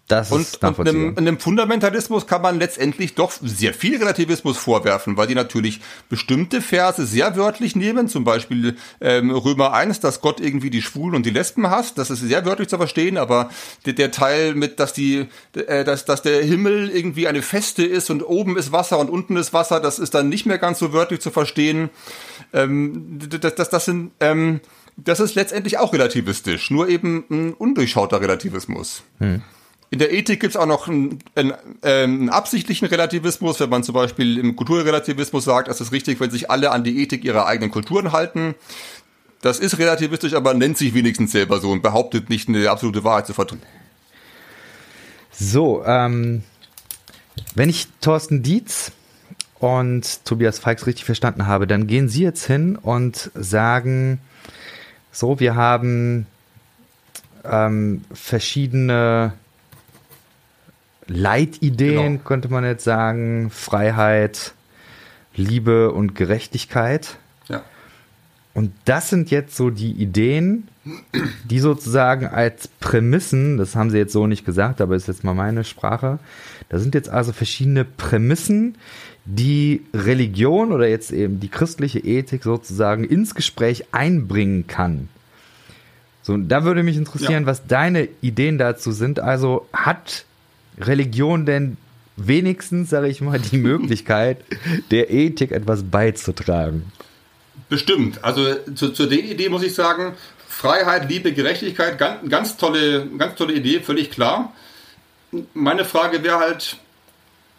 [0.06, 5.16] Das und, ist und einem, einem Fundamentalismus kann man letztendlich doch sehr viel Relativismus vorwerfen,
[5.16, 5.80] weil die natürlich
[6.10, 11.14] bestimmte Verse sehr wörtlich nehmen, zum Beispiel ähm, Römer 1, dass Gott irgendwie die Schwulen
[11.14, 13.48] und die Lesben hasst, das ist sehr wörtlich zu verstehen, aber
[13.86, 18.10] der, der Teil mit, dass die, äh, dass, dass der Himmel irgendwie eine Feste ist
[18.10, 20.92] und oben ist Wasser und unten ist Wasser, das ist dann nicht mehr ganz so
[20.92, 21.88] wörtlich zu verstehen.
[22.52, 24.60] Ähm, das, das, das sind ähm,
[24.96, 29.02] das ist letztendlich auch relativistisch, nur eben ein undurchschauter Relativismus.
[29.18, 29.42] Hm.
[29.94, 33.94] In der Ethik gibt es auch noch einen, einen, einen, absichtlichen Relativismus, wenn man zum
[33.94, 37.70] Beispiel im Kulturrelativismus sagt, es ist richtig, wenn sich alle an die Ethik ihrer eigenen
[37.70, 38.56] Kulturen halten.
[39.40, 43.28] Das ist relativistisch, aber nennt sich wenigstens selber so und behauptet nicht eine absolute Wahrheit
[43.28, 43.62] zu vertreten.
[45.30, 46.42] So, ähm,
[47.54, 48.90] wenn ich Thorsten Dietz
[49.60, 54.18] und Tobias Feix richtig verstanden habe, dann gehen Sie jetzt hin und sagen,
[55.12, 56.26] so, wir haben
[57.44, 59.34] ähm, verschiedene
[61.06, 62.24] Leitideen, genau.
[62.24, 64.54] könnte man jetzt sagen, Freiheit,
[65.34, 67.16] Liebe und Gerechtigkeit.
[67.48, 67.62] Ja.
[68.54, 70.68] Und das sind jetzt so die Ideen,
[71.44, 75.34] die sozusagen als Prämissen, das haben sie jetzt so nicht gesagt, aber ist jetzt mal
[75.34, 76.18] meine Sprache,
[76.68, 78.76] da sind jetzt also verschiedene Prämissen,
[79.24, 85.08] die Religion oder jetzt eben die christliche Ethik sozusagen ins Gespräch einbringen kann.
[86.22, 87.46] So, da würde mich interessieren, ja.
[87.46, 89.20] was deine Ideen dazu sind.
[89.20, 90.24] Also hat
[90.78, 91.76] Religion denn
[92.16, 94.44] wenigstens, sage ich mal, die Möglichkeit,
[94.90, 96.92] der Ethik etwas beizutragen?
[97.68, 98.22] Bestimmt.
[98.22, 100.14] Also zu, zu der Idee muss ich sagen,
[100.46, 104.52] Freiheit, Liebe, Gerechtigkeit, ganz, ganz tolle, ganz tolle Idee, völlig klar.
[105.52, 106.76] Meine Frage wäre halt,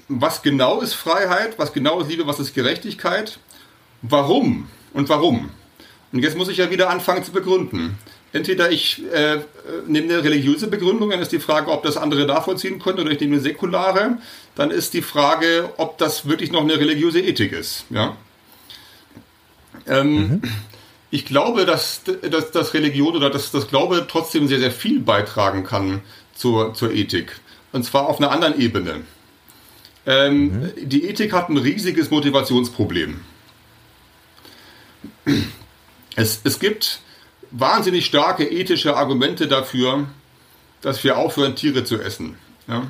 [0.07, 3.39] was genau ist Freiheit, was genau ist Liebe, was ist Gerechtigkeit,
[4.01, 5.49] warum und warum.
[6.11, 7.97] Und jetzt muss ich ja wieder anfangen zu begründen.
[8.35, 9.37] Entweder ich äh,
[9.87, 13.21] nehme eine religiöse Begründung, dann ist die Frage, ob das andere nachvollziehen können, oder ich
[13.21, 14.17] nehme eine säkulare,
[14.55, 17.85] dann ist die Frage, ob das wirklich noch eine religiöse Ethik ist.
[17.91, 18.17] Ja?
[19.87, 20.41] Ähm, mhm.
[21.11, 25.63] Ich glaube, dass, dass, dass Religion oder dass das Glaube trotzdem sehr, sehr viel beitragen
[25.63, 26.01] kann
[26.35, 27.39] zur, zur Ethik.
[27.71, 29.03] Und zwar auf einer anderen Ebene.
[30.05, 30.71] Ähm, mhm.
[30.75, 33.21] Die Ethik hat ein riesiges Motivationsproblem.
[36.17, 36.99] Es, es gibt
[37.57, 40.07] wahnsinnig starke ethische Argumente dafür,
[40.81, 42.37] dass wir aufhören, Tiere zu essen.
[42.67, 42.83] Ja?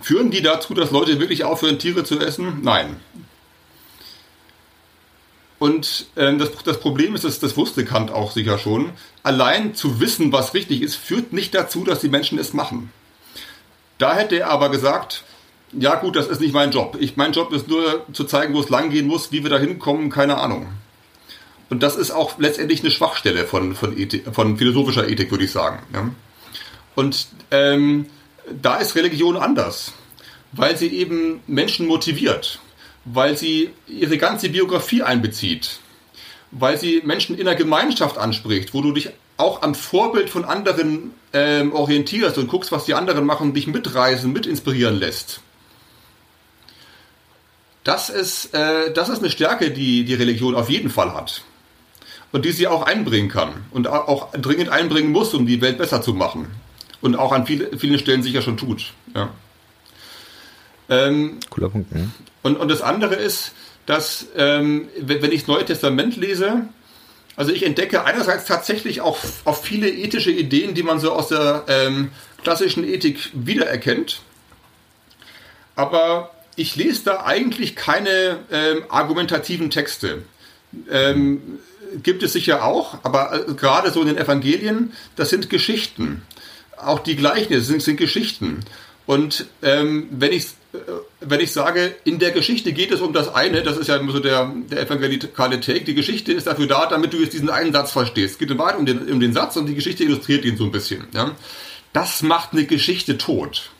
[0.00, 2.60] Führen die dazu, dass Leute wirklich aufhören, Tiere zu essen?
[2.62, 2.96] Nein.
[5.58, 10.00] Und äh, das, das, Problem ist, dass, das wusste Kant auch sicher schon, allein zu
[10.00, 12.90] wissen, was richtig ist, führt nicht dazu, dass die Menschen es machen.
[13.98, 15.24] Da hätte er aber gesagt,
[15.72, 16.96] ja gut, das ist nicht mein Job.
[16.98, 20.08] Ich, mein Job ist nur zu zeigen, wo es langgehen muss, wie wir da hinkommen,
[20.08, 20.68] keine Ahnung.
[21.70, 25.52] Und das ist auch letztendlich eine Schwachstelle von, von, Ethik, von philosophischer Ethik, würde ich
[25.52, 25.78] sagen.
[25.94, 26.10] Ja.
[26.96, 28.06] Und ähm,
[28.60, 29.92] da ist Religion anders,
[30.52, 32.60] weil sie eben Menschen motiviert
[33.04, 35.78] weil sie ihre ganze Biografie einbezieht,
[36.50, 41.14] weil sie Menschen in der Gemeinschaft anspricht, wo du dich auch am Vorbild von anderen
[41.32, 45.40] ähm, orientierst und guckst, was die anderen machen, dich mitreisen, mitinspirieren lässt.
[47.84, 51.42] Das ist, äh, das ist eine Stärke, die die Religion auf jeden Fall hat.
[52.32, 56.00] Und die sie auch einbringen kann und auch dringend einbringen muss, um die Welt besser
[56.00, 56.46] zu machen.
[57.00, 58.92] Und auch an viele, vielen Stellen sicher schon tut.
[59.14, 59.30] Ja.
[60.88, 61.92] Ähm, Cooler Punkt.
[61.92, 62.10] Ne?
[62.42, 63.52] Und, und das andere ist,
[63.86, 66.68] dass ähm, wenn ich das Neue Testament lese,
[67.36, 71.64] also ich entdecke einerseits tatsächlich auch, auch viele ethische Ideen, die man so aus der
[71.68, 72.10] ähm,
[72.42, 74.20] klassischen Ethik wiedererkennt.
[75.74, 80.24] Aber ich lese da eigentlich keine ähm, argumentativen Texte.
[80.90, 81.58] Ähm,
[82.02, 86.22] gibt es sicher auch, aber äh, gerade so in den Evangelien, das sind Geschichten.
[86.76, 88.60] Auch die Gleichnisse sind, sind Geschichten.
[89.06, 90.78] Und ähm, wenn ich äh,
[91.20, 94.12] wenn ich sage, in der Geschichte geht es um das eine, das ist ja immer
[94.12, 97.72] so der, der evangelikale Take, die Geschichte ist dafür da, damit du jetzt diesen einen
[97.72, 98.34] Satz verstehst.
[98.34, 100.72] Es geht weiter um den, um den Satz und die Geschichte illustriert ihn so ein
[100.72, 101.08] bisschen.
[101.12, 101.32] Ja?
[101.92, 103.70] Das macht eine Geschichte tot.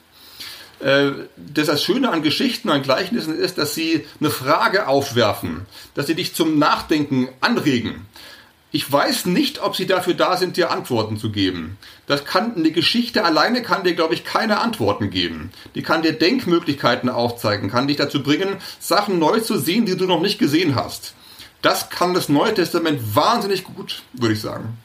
[0.81, 6.15] Äh, das Schöne an Geschichten, an Gleichnissen ist, dass sie eine Frage aufwerfen, dass sie
[6.15, 8.07] dich zum Nachdenken anregen.
[8.73, 11.77] Ich weiß nicht, ob sie dafür da sind, dir Antworten zu geben.
[12.07, 15.51] Das kann, eine Geschichte alleine kann dir, glaube ich, keine Antworten geben.
[15.75, 20.07] Die kann dir Denkmöglichkeiten aufzeigen, kann dich dazu bringen, Sachen neu zu sehen, die du
[20.07, 21.15] noch nicht gesehen hast.
[21.63, 24.79] Das kann das Neue Testament wahnsinnig gut, würde ich sagen.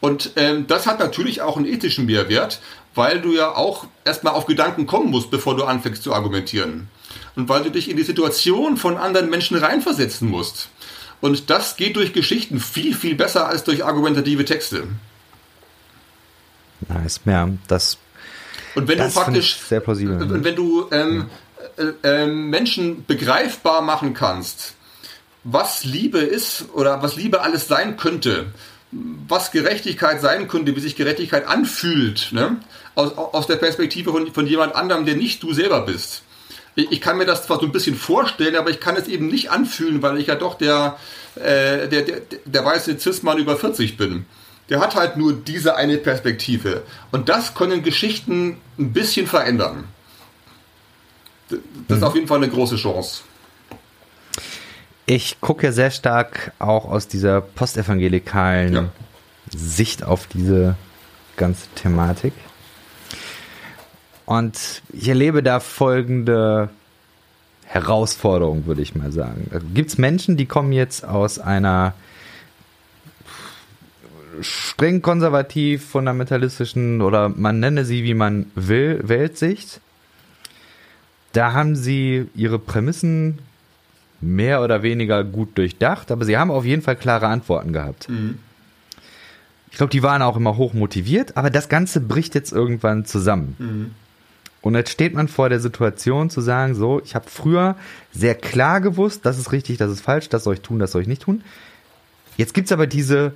[0.00, 2.60] Und ähm, das hat natürlich auch einen ethischen Mehrwert,
[2.94, 6.88] weil du ja auch erstmal auf Gedanken kommen musst, bevor du anfängst zu argumentieren.
[7.36, 10.68] Und weil du dich in die Situation von anderen Menschen reinversetzen musst.
[11.20, 14.88] Und das geht durch Geschichten viel, viel besser als durch argumentative Texte.
[16.88, 17.98] Nice, ja, das.
[18.74, 20.20] Und wenn das du praktisch, sehr plausibel.
[20.20, 21.26] Und wenn du ähm,
[21.76, 24.74] äh, äh, Menschen begreifbar machen kannst,
[25.44, 28.46] was Liebe ist oder was Liebe alles sein könnte,
[28.90, 32.58] was Gerechtigkeit sein könnte, wie sich Gerechtigkeit anfühlt, ne?
[32.94, 36.22] Aus, aus der Perspektive von, von jemand anderem, der nicht du selber bist
[36.74, 39.50] ich kann mir das zwar so ein bisschen vorstellen, aber ich kann es eben nicht
[39.50, 40.96] anfühlen, weil ich ja doch der,
[41.36, 44.24] äh, der, der, der weiße Cis-Mann über 40 bin.
[44.70, 46.82] Der hat halt nur diese eine Perspektive.
[47.10, 49.84] Und das können Geschichten ein bisschen verändern.
[51.50, 52.04] Das ist mhm.
[52.04, 53.22] auf jeden Fall eine große Chance.
[55.04, 58.88] Ich gucke ja sehr stark auch aus dieser postevangelikalen ja.
[59.54, 60.76] Sicht auf diese
[61.36, 62.32] ganze Thematik.
[64.32, 66.70] Und ich erlebe da folgende
[67.64, 69.50] Herausforderung, würde ich mal sagen.
[69.74, 71.92] Gibt es Menschen, die kommen jetzt aus einer
[74.40, 79.82] streng konservativ, fundamentalistischen oder man nenne sie, wie man will, Weltsicht.
[81.34, 83.40] Da haben sie ihre Prämissen
[84.22, 88.08] mehr oder weniger gut durchdacht, aber sie haben auf jeden Fall klare Antworten gehabt.
[88.08, 88.38] Mhm.
[89.70, 93.56] Ich glaube, die waren auch immer hoch motiviert, aber das Ganze bricht jetzt irgendwann zusammen.
[93.58, 94.01] Mhm.
[94.62, 97.76] Und jetzt steht man vor der Situation zu sagen, so, ich habe früher
[98.12, 101.02] sehr klar gewusst, das ist richtig, das ist falsch, das soll ich tun, das soll
[101.02, 101.42] ich nicht tun.
[102.36, 103.32] Jetzt gibt es aber diese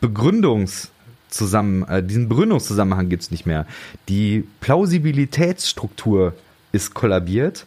[0.00, 3.66] Begründungszusammen, äh, diesen Begründungszusammenhang gibt es nicht mehr.
[4.08, 6.34] Die Plausibilitätsstruktur
[6.70, 7.66] ist kollabiert.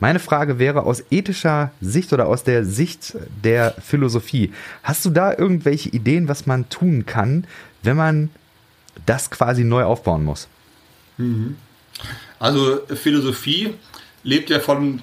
[0.00, 4.52] Meine Frage wäre aus ethischer Sicht oder aus der Sicht der Philosophie,
[4.82, 7.44] hast du da irgendwelche Ideen, was man tun kann,
[7.82, 8.30] wenn man
[9.06, 10.48] das quasi neu aufbauen muss?
[11.16, 11.56] Mhm.
[12.38, 13.74] Also Philosophie
[14.22, 15.02] lebt ja von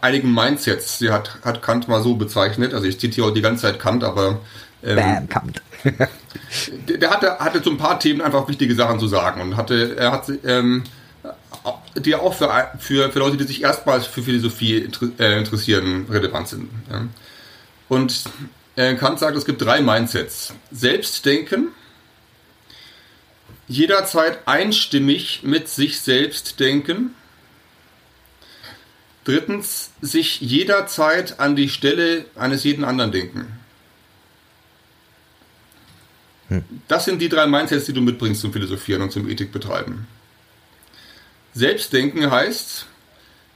[0.00, 0.98] einigen Mindsets.
[0.98, 2.74] Sie hat, hat Kant mal so bezeichnet.
[2.74, 4.40] Also ich zitiere auch die ganze Zeit Kant, aber
[4.82, 5.62] ähm, Bam, Kant.
[6.88, 10.12] der, hatte, hatte zu ein paar Themen einfach wichtige Sachen zu sagen und hatte, er
[10.12, 10.84] hat ähm,
[11.96, 16.68] die auch für, für, für Leute, die sich erstmals für Philosophie äh, interessieren, relevant sind.
[16.90, 17.06] Ja.
[17.88, 18.24] Und
[18.76, 20.54] äh, Kant sagt, es gibt drei Mindsets.
[20.70, 21.68] Selbstdenken,
[23.70, 27.14] jederzeit einstimmig mit sich selbst denken.
[29.24, 33.46] Drittens, sich jederzeit an die Stelle eines jeden anderen denken.
[36.48, 36.64] Hm.
[36.88, 40.08] Das sind die drei Mindsets, die du mitbringst zum Philosophieren und zum Ethik betreiben.
[41.54, 42.86] Selbstdenken heißt,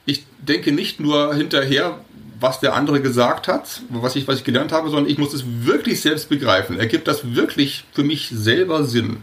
[0.06, 2.04] ich denke nicht nur hinterher,
[2.38, 5.44] was der andere gesagt hat, was ich, was ich gelernt habe, sondern ich muss es
[5.46, 6.78] wirklich selbst begreifen.
[6.78, 9.16] Ergibt das wirklich für mich selber Sinn?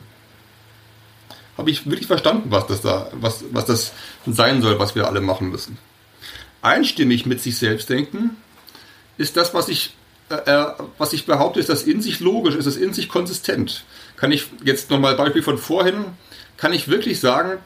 [1.61, 3.93] Habe ich wirklich verstanden, was das da, was, was das
[4.25, 5.77] sein soll, was wir alle machen müssen?
[6.63, 8.31] Einstimmig mit sich selbst denken
[9.19, 9.95] ist das, was ich,
[10.31, 13.83] äh, äh was ich behaupte, ist das in sich logisch, ist das in sich konsistent.
[14.17, 16.05] Kann ich jetzt nochmal Beispiel von vorhin,
[16.57, 17.59] kann ich wirklich sagen,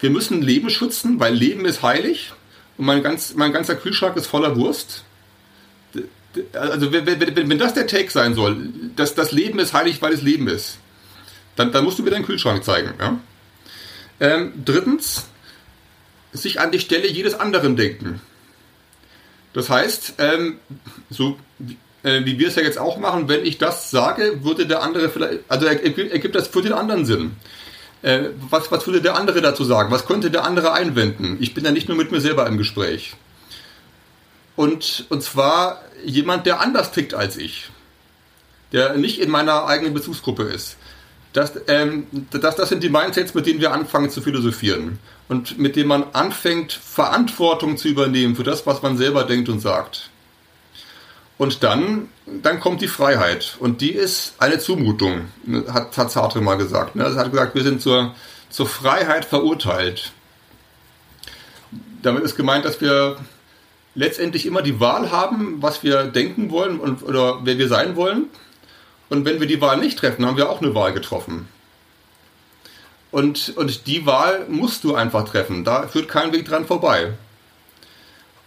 [0.00, 2.32] wir müssen Leben schützen, weil Leben ist heilig
[2.76, 5.04] und mein, ganz, mein ganzer Kühlschrank ist voller Wurst.
[6.52, 10.46] Also wenn, das der Take sein soll, dass das Leben ist heilig, weil es Leben
[10.46, 10.76] ist,
[11.56, 12.92] dann, dann musst du mir deinen Kühlschrank zeigen.
[12.98, 13.18] Ja?
[14.20, 15.26] Ähm, drittens,
[16.32, 18.20] sich an die Stelle jedes anderen denken.
[19.52, 20.58] Das heißt, ähm,
[21.08, 21.38] so
[22.02, 25.08] äh, wie wir es ja jetzt auch machen, wenn ich das sage, würde der andere
[25.08, 27.32] vielleicht, also ergibt das für den anderen Sinn.
[28.02, 29.90] Äh, was, was würde der andere dazu sagen?
[29.90, 31.36] Was könnte der andere einwenden?
[31.40, 33.14] Ich bin ja nicht nur mit mir selber im Gespräch.
[34.56, 37.70] Und, und zwar jemand, der anders tickt als ich.
[38.72, 40.76] Der nicht in meiner eigenen Bezugsgruppe ist.
[41.32, 44.98] Das, ähm, das, das sind die Mindsets, mit denen wir anfangen zu philosophieren.
[45.28, 49.60] Und mit denen man anfängt, Verantwortung zu übernehmen für das, was man selber denkt und
[49.60, 50.10] sagt.
[51.38, 52.08] Und dann,
[52.42, 53.56] dann kommt die Freiheit.
[53.60, 55.28] Und die ist eine Zumutung,
[55.72, 56.96] hat, hat Sartre mal gesagt.
[56.96, 57.04] Ne?
[57.04, 58.14] Er hat gesagt, wir sind zur,
[58.50, 60.12] zur Freiheit verurteilt.
[62.02, 63.16] Damit ist gemeint, dass wir
[63.94, 68.26] letztendlich immer die Wahl haben, was wir denken wollen und, oder wer wir sein wollen.
[69.10, 71.48] Und wenn wir die Wahl nicht treffen, haben wir auch eine Wahl getroffen.
[73.10, 75.64] Und, und die Wahl musst du einfach treffen.
[75.64, 77.12] Da führt kein Weg dran vorbei.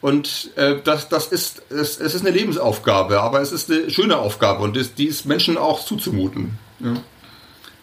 [0.01, 4.18] Und äh, das, das ist, es, es ist eine Lebensaufgabe, aber es ist eine schöne
[4.18, 6.57] Aufgabe und das, die ist Menschen auch zuzumuten.
[6.80, 6.95] Ja.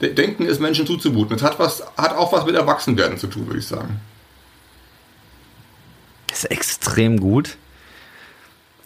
[0.07, 1.37] Denken ist Menschen zuzumuten.
[1.37, 4.01] Es hat, was, hat auch was mit Erwachsenwerden zu tun, würde ich sagen.
[6.27, 7.57] Das ist extrem gut.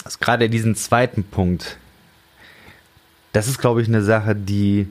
[0.05, 1.79] Also gerade diesen zweiten Punkt,
[3.35, 4.89] das ist, glaube ich, eine Sache, die.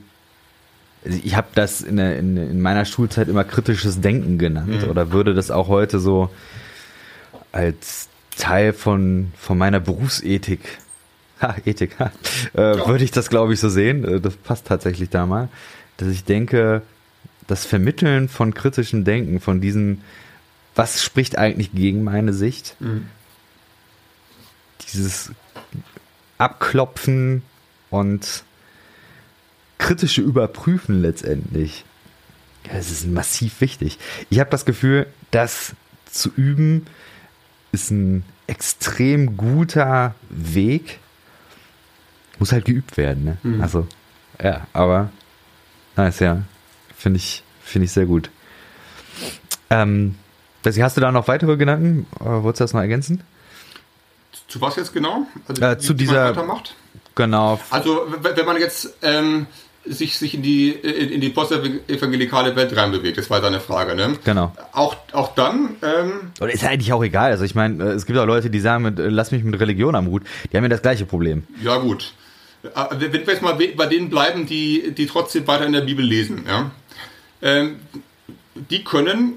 [1.06, 4.90] Also ich habe das in, in, in, meiner Schulzeit immer kritisches Denken genannt mhm.
[4.90, 6.30] oder würde das auch heute so
[7.52, 10.62] als Teil von, von meiner Berufsethik,
[11.42, 12.12] ha, Ethik, ha,
[12.56, 12.88] äh, ja.
[12.88, 14.06] würde ich das, glaube ich, so sehen.
[14.06, 15.50] Äh, das passt tatsächlich da mal.
[15.98, 16.84] Dass ich denke,
[17.48, 20.02] das Vermitteln von kritischem Denken, von diesem,
[20.76, 23.08] was spricht eigentlich gegen meine Sicht, mhm.
[24.82, 25.32] dieses
[26.38, 27.44] Abklopfen
[27.94, 28.44] und
[29.78, 31.86] kritische Überprüfen letztendlich,
[32.66, 34.00] ja, das ist massiv wichtig.
[34.32, 35.74] Ich habe das Gefühl, das
[36.10, 36.88] zu üben,
[37.72, 41.00] ist ein extrem guter Weg.
[42.40, 43.38] Muss halt geübt werden, ne?
[43.44, 43.62] Mhm.
[43.62, 43.88] Also,
[44.42, 45.12] ja, aber
[45.96, 46.42] nice, ja.
[46.98, 48.32] Finde ich, finde ich sehr gut.
[49.70, 50.16] Ähm,
[50.66, 52.08] hast du da noch weitere Gedanken?
[52.20, 53.22] Äh, wolltest du das noch ergänzen?
[54.48, 55.28] Zu was jetzt genau?
[55.48, 56.30] Also, äh, zu dieser.
[56.30, 56.76] Weitermacht?
[57.16, 57.60] Genau.
[57.70, 59.48] Also, wenn man jetzt ähm,
[59.86, 64.18] sich, sich in die, in, in die postevangelikale Welt reinbewegt, das war deine Frage, ne?
[64.24, 64.54] Genau.
[64.72, 65.76] Auch, auch dann.
[65.82, 67.32] Ähm, Oder ist ja eigentlich auch egal.
[67.32, 70.08] Also, ich meine, es gibt auch Leute, die sagen, mit, lass mich mit Religion am
[70.08, 70.24] Hut.
[70.52, 71.44] Die haben ja das gleiche Problem.
[71.62, 72.14] Ja, gut.
[72.64, 76.06] Äh, wenn wir jetzt mal bei denen bleiben, die, die trotzdem weiter in der Bibel
[76.06, 76.72] lesen, ja,
[77.42, 77.80] ähm,
[78.56, 79.34] die können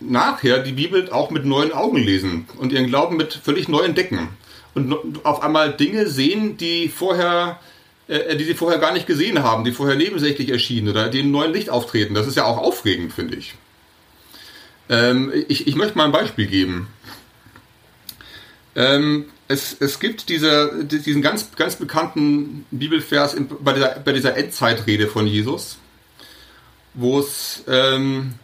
[0.00, 4.28] nachher die Bibel auch mit neuen Augen lesen und ihren Glauben mit völlig neu entdecken
[4.74, 7.58] und auf einmal Dinge sehen, die vorher
[8.08, 11.30] äh, die sie vorher gar nicht gesehen haben, die vorher nebensächlich erschienen oder die in
[11.30, 12.14] neuen Licht auftreten.
[12.14, 13.54] Das ist ja auch aufregend, finde ich.
[14.88, 15.66] Ähm, ich.
[15.66, 16.88] Ich möchte mal ein Beispiel geben.
[18.74, 24.36] Ähm, es, es gibt diese, diesen ganz, ganz bekannten Bibelvers in, bei, dieser, bei dieser
[24.36, 25.78] Endzeitrede von Jesus,
[26.94, 28.34] wo es, ähm,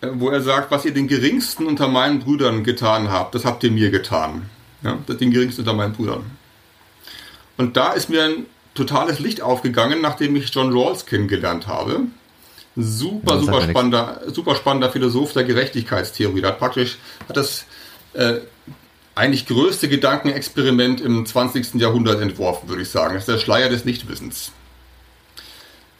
[0.00, 3.70] wo er sagt, was ihr den geringsten unter meinen Brüdern getan habt, das habt ihr
[3.70, 4.50] mir getan.
[4.84, 6.30] Ja, den geringsten unter meinen Brüdern.
[7.56, 12.00] Und da ist mir ein totales Licht aufgegangen, nachdem ich John Rawls kennengelernt habe.
[12.76, 16.40] Super, super spannender, super spannender Philosoph der Gerechtigkeitstheorie.
[16.40, 17.66] Da hat praktisch hat das
[18.14, 18.40] äh,
[19.14, 21.74] eigentlich größte Gedankenexperiment im 20.
[21.74, 23.14] Jahrhundert entworfen, würde ich sagen.
[23.14, 24.52] Das ist der Schleier des Nichtwissens.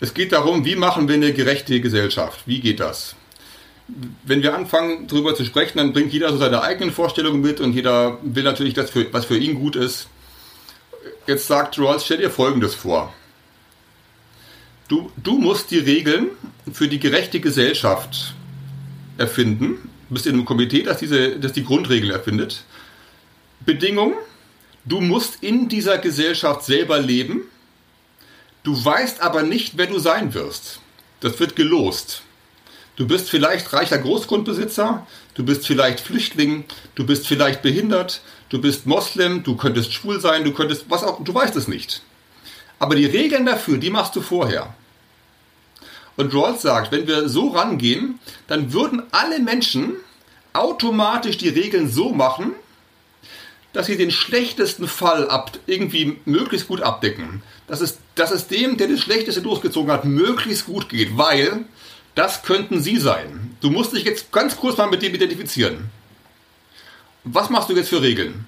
[0.00, 2.40] Es geht darum, wie machen wir eine gerechte Gesellschaft?
[2.46, 3.14] Wie geht das?
[4.24, 7.74] Wenn wir anfangen, darüber zu sprechen, dann bringt jeder so seine eigenen Vorstellungen mit und
[7.74, 10.08] jeder will natürlich das, für, was für ihn gut ist.
[11.26, 13.12] Jetzt sagt Rawls, stell dir Folgendes vor.
[14.88, 16.28] Du, du musst die Regeln
[16.72, 18.34] für die gerechte Gesellschaft
[19.16, 19.90] erfinden.
[20.08, 22.64] Du bist in einem Komitee, das, diese, das die Grundregeln erfindet.
[23.64, 24.14] Bedingung,
[24.84, 27.42] du musst in dieser Gesellschaft selber leben,
[28.62, 30.80] du weißt aber nicht, wer du sein wirst.
[31.20, 32.23] Das wird gelost.
[32.96, 36.64] Du bist vielleicht reicher Großgrundbesitzer, du bist vielleicht Flüchtling,
[36.94, 38.20] du bist vielleicht behindert,
[38.50, 42.02] du bist Moslem, du könntest schwul sein, du könntest was auch, du weißt es nicht.
[42.78, 44.74] Aber die Regeln dafür, die machst du vorher.
[46.16, 49.94] Und Rawls sagt, wenn wir so rangehen, dann würden alle Menschen
[50.52, 52.52] automatisch die Regeln so machen,
[53.72, 57.42] dass sie den schlechtesten Fall ab, irgendwie möglichst gut abdecken.
[57.66, 61.64] Dass es, dass es dem, der das Schlechteste durchgezogen hat, möglichst gut geht, weil
[62.14, 63.56] das könnten sie sein.
[63.60, 65.90] Du musst dich jetzt ganz kurz mal mit dem identifizieren.
[67.24, 68.46] Was machst du jetzt für Regeln?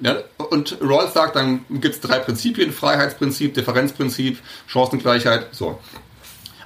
[0.00, 0.18] Ja,
[0.50, 5.78] und Rawls sagt, dann gibt es drei Prinzipien, Freiheitsprinzip, Differenzprinzip, Chancengleichheit, so.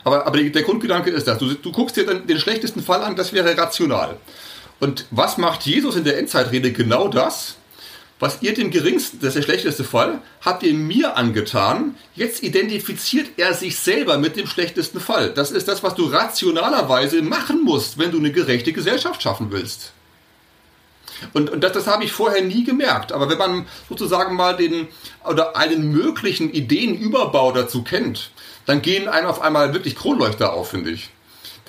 [0.02, 3.16] Aber, aber der Grundgedanke ist das, du, du guckst dir dann den schlechtesten Fall an,
[3.16, 4.16] das wäre rational.
[4.80, 6.72] Und was macht Jesus in der Endzeitrede?
[6.72, 7.57] Genau das
[8.18, 11.94] was ihr dem geringsten, das ist der schlechteste Fall, habt ihr mir angetan.
[12.14, 15.30] Jetzt identifiziert er sich selber mit dem schlechtesten Fall.
[15.30, 19.92] Das ist das, was du rationalerweise machen musst, wenn du eine gerechte Gesellschaft schaffen willst.
[21.32, 23.12] Und, und das, das habe ich vorher nie gemerkt.
[23.12, 24.88] Aber wenn man sozusagen mal den
[25.24, 28.30] oder einen möglichen Ideenüberbau dazu kennt,
[28.66, 31.10] dann gehen einem auf einmal wirklich Kronleuchter auf, finde ich.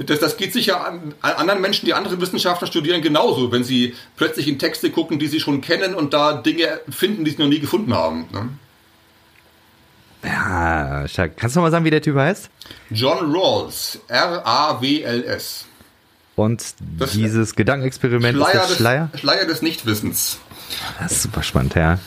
[0.05, 3.95] Das, das geht sicher an, an anderen Menschen, die andere Wissenschaften studieren, genauso, wenn sie
[4.15, 7.49] plötzlich in Texte gucken, die sie schon kennen und da Dinge finden, die sie noch
[7.49, 8.25] nie gefunden haben.
[8.31, 8.49] Ne?
[10.23, 12.49] Ja, kannst du noch mal sagen, wie der Typ heißt?
[12.89, 15.65] John Rawls, R-A-W-L-S.
[16.35, 16.63] Und
[16.97, 19.09] das dieses Gedankenexperiment Schleier ist der Schleier?
[19.11, 20.39] Des, Schleier des Nichtwissens.
[20.99, 21.99] Das ist super spannend, ja.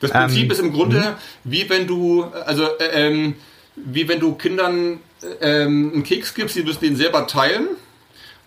[0.00, 1.18] Das Prinzip ähm, ist im Grunde, mh.
[1.44, 3.34] wie wenn du, also äh, ähm,
[3.74, 5.00] wie wenn du Kindern
[5.40, 7.68] ähm, einen Keks gibst, die müssen den selber teilen.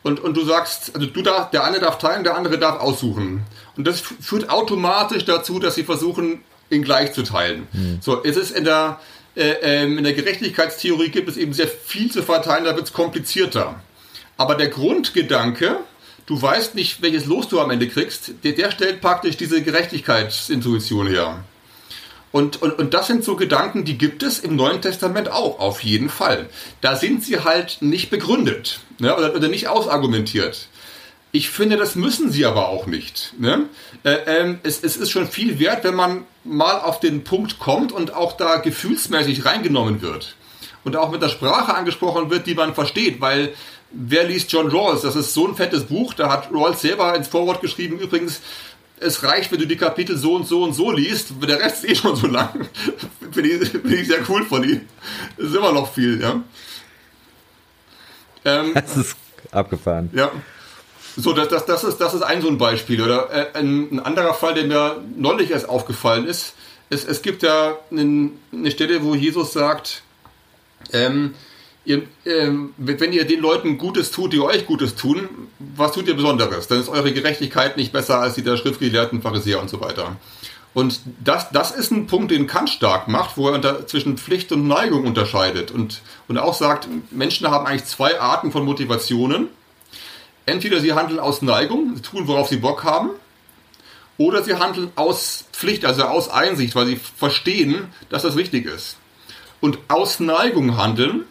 [0.04, 3.44] Und, und du sagst, also du darf, der eine darf teilen, der andere darf aussuchen.
[3.78, 7.68] Und das führt automatisch dazu, dass sie versuchen, ihn gleich zu teilen.
[7.72, 8.00] Mhm.
[8.02, 9.00] So, es ist in der,
[9.36, 12.94] äh, ähm, in der Gerechtigkeitstheorie gibt es eben sehr viel zu verteilen, da wird es
[12.94, 13.82] komplizierter.
[14.38, 15.78] Aber der Grundgedanke,
[16.26, 21.08] du weißt nicht, welches Los du am Ende kriegst, der, der stellt praktisch diese Gerechtigkeitsintuition
[21.08, 21.44] her.
[22.32, 25.84] Und, und, und das sind so Gedanken, die gibt es im Neuen Testament auch, auf
[25.84, 26.50] jeden Fall.
[26.80, 30.70] Da sind sie halt nicht begründet ne, oder, oder nicht ausargumentiert.
[31.34, 33.34] Ich finde, das müssen sie aber auch nicht.
[33.38, 33.66] Ne?
[34.04, 37.92] Äh, ähm, es, es ist schon viel wert, wenn man mal auf den Punkt kommt
[37.92, 40.36] und auch da gefühlsmäßig reingenommen wird.
[40.84, 43.54] Und auch mit der Sprache angesprochen wird, die man versteht, weil
[43.92, 45.02] wer liest John Rawls?
[45.02, 48.42] Das ist so ein fettes Buch, da hat Rawls selber ins Vorwort geschrieben, übrigens,
[49.02, 51.90] es reicht, wenn du die Kapitel so und so und so liest, der Rest ist
[51.90, 52.68] eh schon so lang.
[53.32, 54.82] Finde ich, find ich sehr cool von ihm.
[55.38, 56.42] Das ist immer noch viel, ja.
[58.46, 59.16] Ähm, das ist
[59.52, 60.10] abgefahren.
[60.14, 60.32] Ja.
[61.18, 63.02] So, das, das, das, ist, das ist ein so ein Beispiel.
[63.02, 66.54] Oder äh, ein, ein, anderer Fall, der mir neulich erst aufgefallen ist,
[66.90, 70.04] es, es gibt ja einen, eine Stelle, wo Jesus sagt,
[70.94, 71.34] ähm,
[71.86, 75.30] ihr, ähm, wenn ihr den Leuten Gutes tut, die euch Gutes tun,
[75.60, 76.68] was tut ihr Besonderes?
[76.68, 80.18] Dann ist eure Gerechtigkeit nicht besser als die der Schriftgelehrten, Pharisäer und so weiter.
[80.74, 84.52] Und das, das ist ein Punkt, den Kant stark macht, wo er unter, zwischen Pflicht
[84.54, 89.50] und Neigung unterscheidet und, und auch sagt, Menschen haben eigentlich zwei Arten von Motivationen.
[90.46, 93.10] Entweder sie handeln aus Neigung, sie tun, worauf sie Bock haben,
[94.18, 98.98] oder sie handeln aus Pflicht, also aus Einsicht, weil sie verstehen, dass das wichtig ist.
[99.60, 101.26] Und aus Neigung handeln,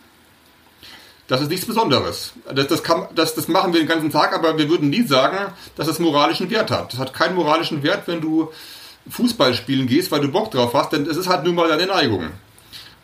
[1.31, 2.33] das ist nichts Besonderes.
[2.53, 5.53] Das, das, kann, das, das machen wir den ganzen Tag, aber wir würden nie sagen,
[5.77, 6.93] dass es moralischen Wert hat.
[6.93, 8.51] Das hat keinen moralischen Wert, wenn du
[9.09, 11.87] Fußball spielen gehst, weil du Bock drauf hast, denn es ist halt nun mal deine
[11.87, 12.31] Neigung.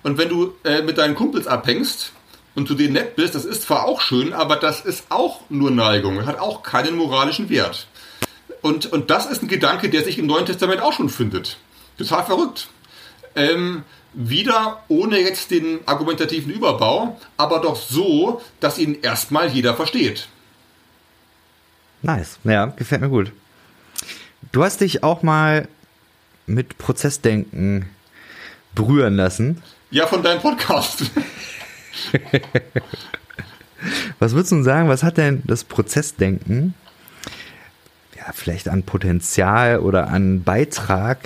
[0.02, 2.10] Und wenn du äh, mit deinen Kumpels abhängst
[2.56, 5.70] und du denen nett bist, das ist zwar auch schön, aber das ist auch nur
[5.70, 6.16] Neigung.
[6.16, 7.86] Das hat auch keinen moralischen Wert.
[8.60, 11.58] Und, und das ist ein Gedanke, der sich im Neuen Testament auch schon findet.
[11.96, 12.66] Total verrückt.
[13.36, 13.84] Ähm,
[14.16, 20.28] wieder ohne jetzt den argumentativen Überbau, aber doch so, dass ihn erstmal jeder versteht.
[22.02, 22.38] Nice.
[22.44, 23.32] Ja, gefällt mir gut.
[24.52, 25.68] Du hast dich auch mal
[26.46, 27.86] mit Prozessdenken
[28.74, 29.62] berühren lassen.
[29.90, 31.10] Ja, von deinem Podcast.
[34.18, 36.74] was würdest du sagen, was hat denn das Prozessdenken
[38.16, 41.18] ja, vielleicht an Potenzial oder an Beitrag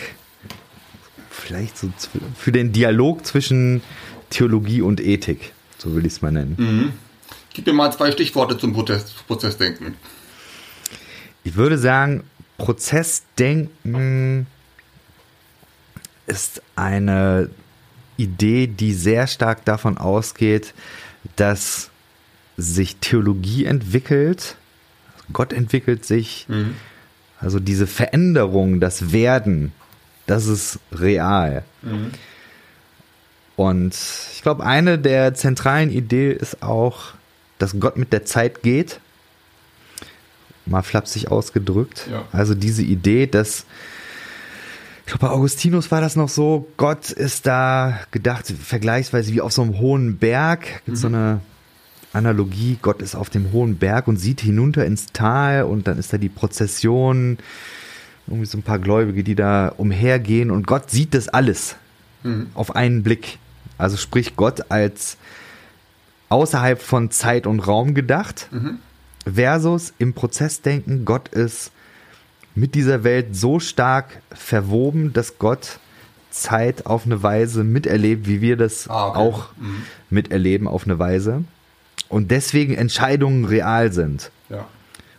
[1.30, 1.90] vielleicht so
[2.36, 3.82] für den Dialog zwischen
[4.28, 6.56] Theologie und Ethik, so will ich es mal nennen.
[6.58, 6.92] Mhm.
[7.52, 9.94] Gib mir mal zwei Stichworte zum Prozess, Prozessdenken.
[11.42, 12.24] Ich würde sagen,
[12.58, 14.46] Prozessdenken
[16.26, 17.50] ist eine
[18.16, 20.74] Idee, die sehr stark davon ausgeht,
[21.36, 21.90] dass
[22.56, 24.56] sich Theologie entwickelt,
[25.32, 26.74] Gott entwickelt sich, mhm.
[27.40, 29.72] also diese Veränderung, das Werden
[30.30, 31.64] das ist real.
[31.82, 32.12] Mhm.
[33.56, 33.94] Und
[34.32, 37.14] ich glaube, eine der zentralen Ideen ist auch,
[37.58, 39.00] dass Gott mit der Zeit geht.
[40.66, 42.06] Mal flapsig ausgedrückt.
[42.10, 42.24] Ja.
[42.32, 43.66] Also diese Idee, dass
[45.00, 49.52] ich glaube, bei Augustinus war das noch so, Gott ist da gedacht, vergleichsweise wie auf
[49.52, 50.84] so einem hohen Berg.
[50.84, 50.96] Gibt mhm.
[50.96, 51.40] so eine
[52.12, 56.12] Analogie, Gott ist auf dem hohen Berg und sieht hinunter ins Tal und dann ist
[56.12, 57.38] da die Prozession
[58.30, 61.76] irgendwie so ein paar Gläubige, die da umhergehen und Gott sieht das alles
[62.22, 62.48] mhm.
[62.54, 63.38] auf einen Blick.
[63.78, 65.16] Also sprich Gott als
[66.28, 68.78] außerhalb von Zeit und Raum gedacht mhm.
[69.32, 71.72] versus im Prozessdenken Gott ist
[72.54, 75.78] mit dieser Welt so stark verwoben, dass Gott
[76.30, 79.18] Zeit auf eine Weise miterlebt, wie wir das ah, okay.
[79.18, 79.82] auch mhm.
[80.10, 81.44] miterleben auf eine Weise.
[82.08, 84.30] Und deswegen Entscheidungen real sind.
[84.48, 84.66] Ja.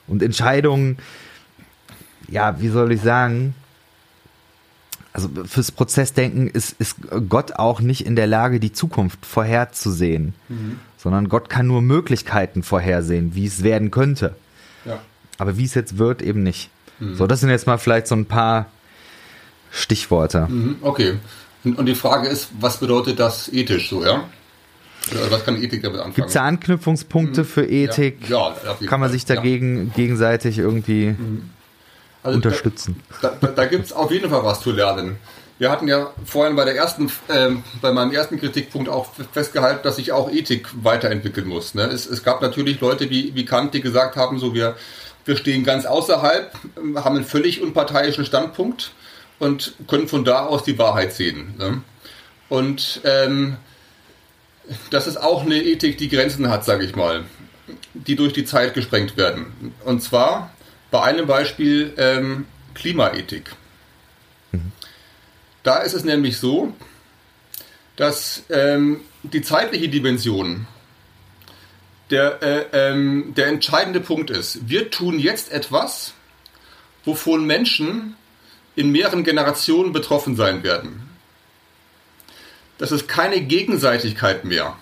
[0.07, 0.97] Und Entscheidungen
[2.32, 3.53] ja, wie soll ich sagen,
[5.13, 6.95] also fürs Prozessdenken ist, ist
[7.29, 10.79] Gott auch nicht in der Lage, die Zukunft vorherzusehen, mhm.
[10.97, 14.36] sondern Gott kann nur Möglichkeiten vorhersehen, wie es werden könnte.
[14.86, 14.99] Ja.
[15.38, 16.69] Aber wie es jetzt wird, eben nicht.
[16.99, 17.15] Mhm.
[17.15, 18.67] So, das sind jetzt mal vielleicht so ein paar
[19.69, 20.47] Stichworte.
[20.49, 20.77] Mhm.
[20.82, 21.17] Okay.
[21.63, 24.23] Und, die Frage ist, was bedeutet das ethisch so, ja?
[25.11, 26.15] Oder was kann Ethik damit anfangen?
[26.15, 27.45] Gibt es da Anknüpfungspunkte mhm.
[27.45, 28.29] für Ethik?
[28.29, 29.93] Ja, ja kann man sich dagegen ja.
[29.93, 31.49] gegenseitig irgendwie mhm
[32.24, 33.01] also unterstützen.
[33.22, 35.17] Da, da, da gibt es auf jeden Fall was zu lernen.
[35.57, 37.49] Wir hatten ja vorhin bei der ersten, äh,
[37.82, 41.76] bei meinem ersten Kritikpunkt auch festgehalten, dass sich auch Ethik weiterentwickeln muss.
[41.76, 41.84] Ne?
[41.84, 44.76] Es, es, gab natürlich Leute wie, wie Kant, die gesagt haben, so wir,
[45.26, 46.51] wir stehen ganz außerhalb,
[46.95, 48.91] haben einen völlig unparteiischen Standpunkt
[49.38, 51.53] und können von da aus die Wahrheit sehen.
[51.59, 51.84] Ne?
[52.49, 53.57] Und ähm,
[54.89, 57.24] das ist auch eine Ethik, die Grenzen hat, sage ich mal,
[57.93, 59.74] die durch die Zeit gesprengt werden.
[59.86, 60.51] Und zwar
[60.91, 63.51] bei einem Beispiel ähm, Klimaethik.
[64.51, 64.71] Mhm.
[65.63, 66.73] Da ist es nämlich so,
[67.95, 70.67] dass ähm, die zeitliche Dimension
[72.09, 74.67] der, äh, ähm, der entscheidende Punkt ist.
[74.69, 76.13] Wir tun jetzt etwas,
[77.05, 78.15] wovon Menschen
[78.75, 81.09] in mehreren Generationen betroffen sein werden.
[82.77, 84.75] Das ist keine Gegenseitigkeit mehr.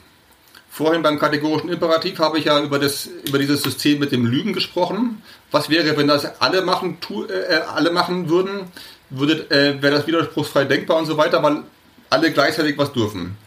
[0.70, 4.54] Vorhin beim kategorischen Imperativ habe ich ja über, das, über dieses System mit dem Lügen
[4.54, 5.22] gesprochen.
[5.52, 8.68] Was wäre, wenn das alle machen, tu, äh, alle machen würden?
[9.10, 11.64] Würde, äh, wäre das widerspruchsfrei denkbar und so weiter, weil
[12.10, 13.38] alle gleichzeitig was dürfen.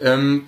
[0.00, 0.46] Ähm,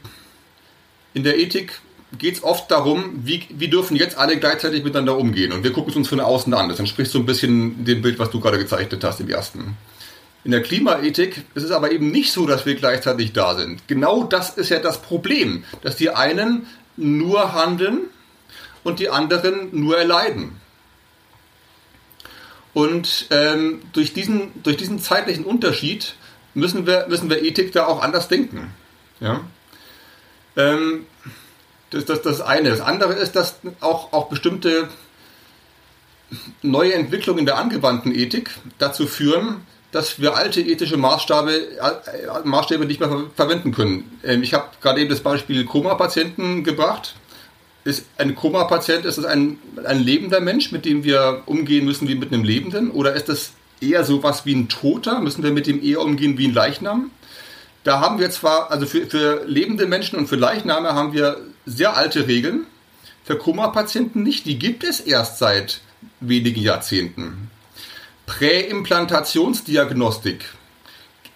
[1.15, 1.81] in der Ethik
[2.19, 5.53] geht es oft darum, wie, wie dürfen jetzt alle gleichzeitig miteinander umgehen.
[5.53, 6.69] Und wir gucken es uns von außen an.
[6.69, 9.77] Das entspricht so ein bisschen dem Bild, was du gerade gezeichnet hast im ersten.
[10.43, 13.87] In der Klimaethik ist es aber eben nicht so, dass wir gleichzeitig da sind.
[13.87, 18.07] Genau das ist ja das Problem, dass die einen nur handeln
[18.85, 20.61] und die anderen nur erleiden.
[22.73, 26.15] Und ähm, durch, diesen, durch diesen zeitlichen Unterschied
[26.55, 28.73] müssen wir, müssen wir Ethik da auch anders denken.
[29.19, 29.41] Ja?
[30.57, 31.07] Ähm,
[31.91, 32.71] das, das, das eine.
[32.71, 34.89] Das andere ist, dass auch, auch bestimmte
[36.63, 42.87] neue Entwicklungen in der angewandten Ethik dazu führen, dass wir alte ethische Maßstäbe, äh, Maßstäbe
[42.87, 44.21] nicht mehr ver verwenden können.
[44.23, 47.15] Ähm, ich habe gerade eben das Beispiel Koma-Patienten gebracht.
[47.85, 52.15] Ist ein Koma-Patient, ist das ein, ein lebender Mensch, mit dem wir umgehen müssen wie
[52.15, 52.91] mit einem Lebenden?
[52.91, 55.21] Oder ist das eher sowas wie ein Toter?
[55.21, 57.11] Müssen wir mit dem eher umgehen wie ein Leichnam?
[57.85, 61.97] Da haben wir zwar, also für, für lebende Menschen und für Leichname haben wir sehr
[61.97, 62.67] alte Regeln.
[63.25, 64.45] Für Koma-Patienten nicht.
[64.45, 65.81] Die gibt es erst seit
[66.21, 67.51] wenigen Jahrzehnten.
[68.27, 70.45] Präimplantationsdiagnostik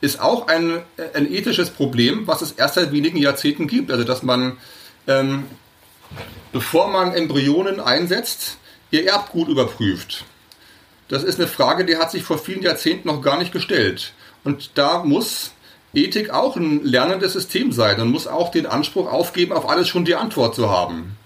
[0.01, 0.83] ist auch ein,
[1.15, 3.91] ein ethisches Problem, was es erst seit wenigen Jahrzehnten gibt.
[3.91, 4.59] Also dass man,
[5.07, 5.45] ähm,
[6.53, 8.59] bevor man Embryonen einsetzt,
[8.91, 10.25] ihr Erbgut überprüft.
[11.09, 14.13] Das ist eine Frage, die hat sich vor vielen Jahrzehnten noch gar nicht gestellt.
[14.43, 15.53] Und da muss
[15.93, 20.05] Ethik auch ein lernendes System sein und muss auch den Anspruch aufgeben, auf alles schon
[20.05, 21.17] die Antwort zu haben.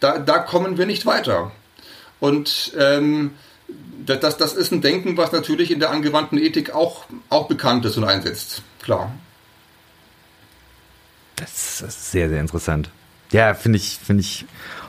[0.00, 1.52] Da, da kommen wir nicht weiter.
[2.20, 3.32] Und ähm,
[4.04, 7.96] das, das ist ein Denken, was natürlich in der angewandten Ethik auch, auch bekannt ist
[7.96, 8.62] und einsetzt.
[8.82, 9.12] Klar.
[11.36, 12.90] Das ist sehr, sehr interessant.
[13.32, 14.44] Ja, finde ich, finde ich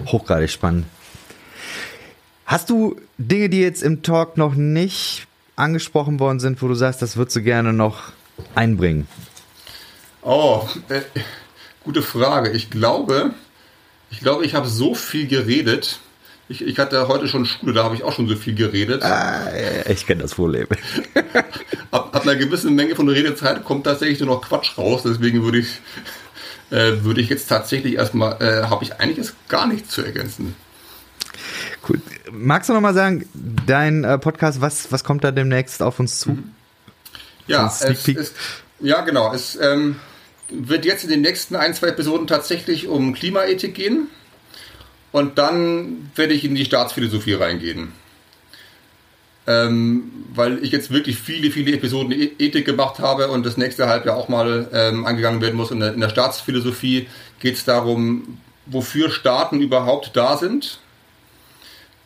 [0.06, 0.86] hochgradig spannend.
[2.46, 7.02] Hast du Dinge, die jetzt im Talk noch nicht angesprochen worden sind, wo du sagst,
[7.02, 8.12] das würdest du gerne noch
[8.54, 9.08] einbringen?
[10.22, 11.02] Oh, äh,
[11.84, 12.52] gute Frage.
[12.52, 13.34] Ich glaube,
[14.12, 16.00] ich glaube, ich habe so viel geredet.
[16.50, 19.02] Ich, ich hatte heute schon Schule, da habe ich auch schon so viel geredet.
[19.02, 19.48] Ah,
[19.88, 20.68] ich kenne das Problem.
[21.92, 25.04] ab, ab einer gewissen Menge von Redezeit kommt tatsächlich nur noch Quatsch raus.
[25.04, 25.80] Deswegen würde ich,
[26.72, 30.56] äh, würde ich jetzt tatsächlich erstmal, äh, habe ich einiges gar nichts zu ergänzen.
[31.88, 32.02] Cool.
[32.32, 33.28] Magst du noch mal sagen,
[33.66, 36.32] dein äh, Podcast, was, was kommt da demnächst auf uns zu?
[36.32, 36.52] Mhm.
[37.48, 38.36] Ja, es ist,
[38.80, 39.34] ja, genau.
[39.34, 39.98] Es ähm,
[40.50, 44.08] wird jetzt in den nächsten ein, zwei Episoden tatsächlich um Klimaethik gehen.
[45.12, 47.92] Und dann werde ich in die Staatsphilosophie reingehen.
[49.46, 53.88] Ähm, weil ich jetzt wirklich viele, viele Episoden e-, Ethik gemacht habe und das nächste
[53.88, 55.70] Halbjahr auch mal ähm, angegangen werden muss.
[55.72, 57.08] Und in der Staatsphilosophie
[57.42, 60.80] geht es darum, wofür Staaten überhaupt da sind.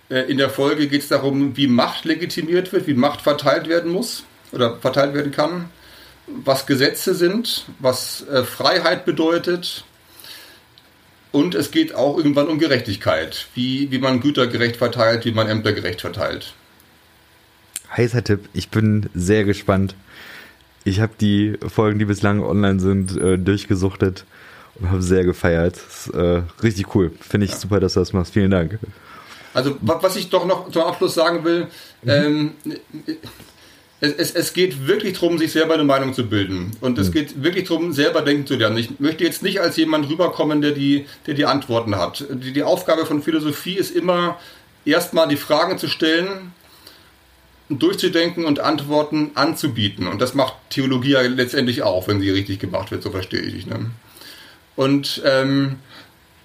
[0.10, 3.92] Äh, in der Folge geht es darum, wie Macht legitimiert wird, wie Macht verteilt werden
[3.92, 5.70] muss oder verteilt werden kann,
[6.28, 9.84] was Gesetze sind, was äh, Freiheit bedeutet.
[11.32, 15.48] Und es geht auch irgendwann um Gerechtigkeit, wie, wie man Güter gerecht verteilt, wie man
[15.48, 16.54] Ämter gerecht verteilt.
[17.96, 19.96] Heißer Tipp, ich bin sehr gespannt.
[20.84, 24.26] Ich habe die Folgen, die bislang online sind, äh, durchgesuchtet
[24.76, 25.76] und habe sehr gefeiert.
[25.76, 27.12] Das ist, äh, richtig cool.
[27.20, 27.58] Finde ich ja.
[27.58, 28.34] super, dass du das machst.
[28.34, 28.80] Vielen Dank.
[29.54, 31.68] Also was ich doch noch zum Abschluss sagen will,
[32.04, 32.10] mhm.
[32.10, 32.52] ähm,
[34.00, 36.72] es, es, es geht wirklich darum, sich selber eine Meinung zu bilden.
[36.82, 37.14] Und es mhm.
[37.14, 38.78] geht wirklich darum, selber denken zu lernen.
[38.78, 42.26] Ich möchte jetzt nicht als jemand rüberkommen, der die, der die Antworten hat.
[42.30, 44.38] Die, die Aufgabe von Philosophie ist immer,
[44.86, 46.54] erstmal die Fragen zu stellen,
[47.70, 50.08] durchzudenken und Antworten anzubieten.
[50.08, 53.66] Und das macht Theologie ja letztendlich auch, wenn sie richtig gemacht wird, so verstehe ich.
[53.66, 53.92] Ne?
[54.76, 55.78] Und ähm,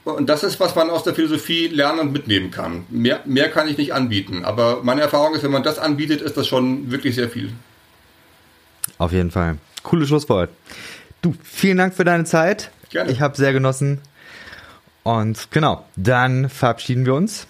[0.05, 2.85] und das ist, was man aus der Philosophie lernen und mitnehmen kann.
[2.91, 4.45] Mehr, mehr kann ich nicht anbieten.
[4.45, 7.53] Aber meine Erfahrung ist, wenn man das anbietet, ist das schon wirklich sehr viel.
[8.99, 9.59] Auf jeden Fall.
[9.85, 10.51] Cooles Schlusswort.
[11.23, 12.73] Du, vielen Dank für deine Zeit.
[12.91, 13.13] Gerne.
[13.13, 14.01] Ich habe sehr genossen.
[15.05, 17.47] Und genau, dann verabschieden wir uns.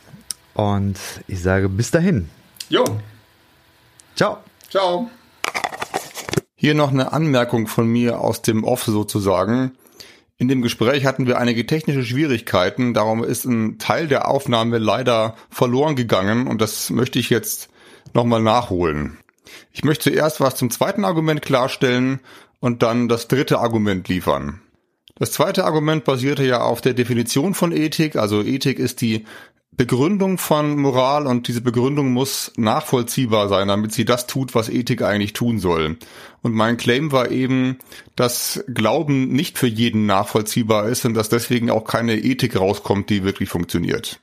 [0.53, 2.29] Und ich sage bis dahin.
[2.69, 2.85] Jo.
[4.15, 4.39] Ciao.
[4.69, 5.11] Ciao.
[6.55, 9.73] Hier noch eine Anmerkung von mir aus dem Off sozusagen.
[10.39, 15.37] In dem Gespräch hatten wir einige technische Schwierigkeiten, darum ist ein Teil der Aufnahme leider
[15.51, 17.69] verloren gegangen und das möchte ich jetzt
[18.13, 19.19] nochmal nachholen.
[19.73, 22.21] Ich möchte zuerst was zum zweiten Argument klarstellen
[22.61, 24.61] und dann das dritte Argument liefern.
[25.17, 29.25] Das zweite Argument basierte ja auf der Definition von Ethik, also Ethik ist die
[29.75, 35.01] Begründung von Moral und diese Begründung muss nachvollziehbar sein, damit sie das tut, was Ethik
[35.01, 35.97] eigentlich tun soll.
[36.43, 37.79] Und mein Claim war eben,
[38.15, 43.25] dass Glauben nicht für jeden nachvollziehbar ist und dass deswegen auch keine Ethik rauskommt, die
[43.25, 44.21] wirklich funktioniert.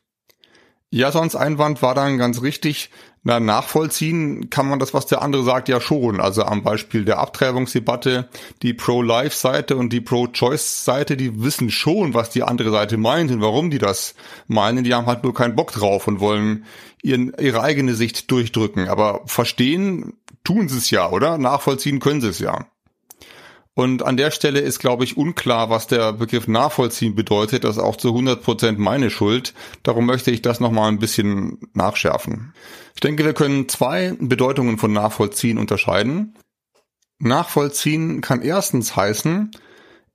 [0.91, 2.91] Jasons Einwand war dann ganz richtig.
[3.29, 6.19] Na, nachvollziehen kann man das, was der andere sagt, ja schon.
[6.19, 8.27] Also am Beispiel der Abtreibungsdebatte,
[8.63, 13.69] die Pro-Life-Seite und die Pro-Choice-Seite, die wissen schon, was die andere Seite meint und warum
[13.69, 14.15] die das
[14.47, 14.83] meinen.
[14.83, 16.65] Die haben halt nur keinen Bock drauf und wollen
[17.03, 18.89] ihren, ihre eigene Sicht durchdrücken.
[18.89, 21.37] Aber verstehen tun sie es ja, oder?
[21.37, 22.65] Nachvollziehen können sie es ja.
[23.79, 27.63] Und an der Stelle ist, glaube ich, unklar, was der Begriff nachvollziehen bedeutet.
[27.63, 29.53] Das ist auch zu 100 Prozent meine Schuld.
[29.83, 32.53] Darum möchte ich das nochmal ein bisschen nachschärfen.
[32.93, 36.35] Ich denke, wir können zwei Bedeutungen von nachvollziehen unterscheiden.
[37.19, 39.51] Nachvollziehen kann erstens heißen,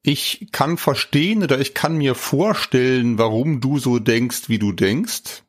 [0.03, 5.43] ich kann verstehen oder ich kann mir vorstellen, warum du so denkst, wie du denkst.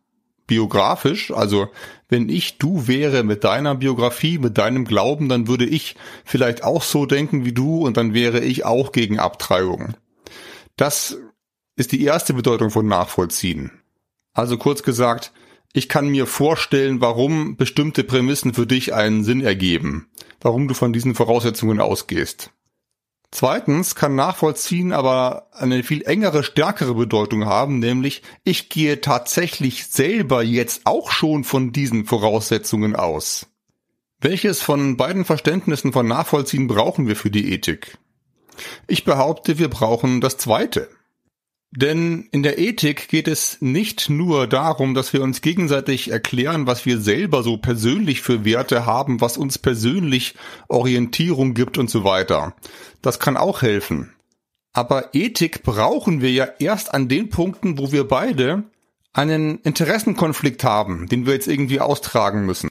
[0.48, 1.70] Biografisch, also
[2.08, 6.84] wenn ich du wäre mit deiner Biografie, mit deinem Glauben, dann würde ich vielleicht auch
[6.84, 9.96] so denken wie du und dann wäre ich auch gegen Abtreibung.
[10.78, 11.18] Das
[11.76, 13.72] ist die erste Bedeutung von nachvollziehen.
[14.34, 15.32] Also kurz gesagt,
[15.74, 20.08] ich kann mir vorstellen, warum bestimmte Prämissen für dich einen Sinn ergeben,
[20.42, 22.52] warum du von diesen Voraussetzungen ausgehst.
[23.32, 30.44] Zweitens kann nachvollziehen aber eine viel engere, stärkere Bedeutung haben, nämlich ich gehe tatsächlich selber
[30.44, 33.48] jetzt auch schon von diesen Voraussetzungen aus.
[34.22, 37.98] Welches von beiden Verständnissen von Nachvollziehen brauchen wir für die Ethik?
[38.88, 40.90] Ich behaupte, wir brauchen das zweite.
[41.72, 46.86] Denn in der Ethik geht es nicht nur darum, dass wir uns gegenseitig erklären, was
[46.86, 50.36] wir selber so persönlich für Werte haben, was uns persönlich
[50.70, 52.56] Orientierung gibt und so weiter.
[53.02, 54.14] Das kann auch helfen.
[54.72, 58.64] Aber Ethik brauchen wir ja erst an den Punkten, wo wir beide
[59.14, 62.70] einen Interessenkonflikt haben, den wir jetzt irgendwie austragen müssen.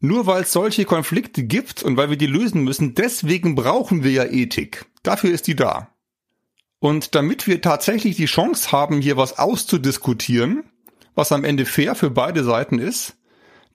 [0.00, 4.10] Nur weil es solche Konflikte gibt und weil wir die lösen müssen, deswegen brauchen wir
[4.10, 4.84] ja Ethik.
[5.02, 5.93] Dafür ist die da.
[6.84, 10.64] Und damit wir tatsächlich die Chance haben, hier was auszudiskutieren,
[11.14, 13.16] was am Ende fair für beide Seiten ist,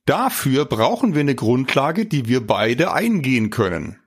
[0.05, 3.97] dafür brauchen wir eine Grundlage, die wir beide eingehen können.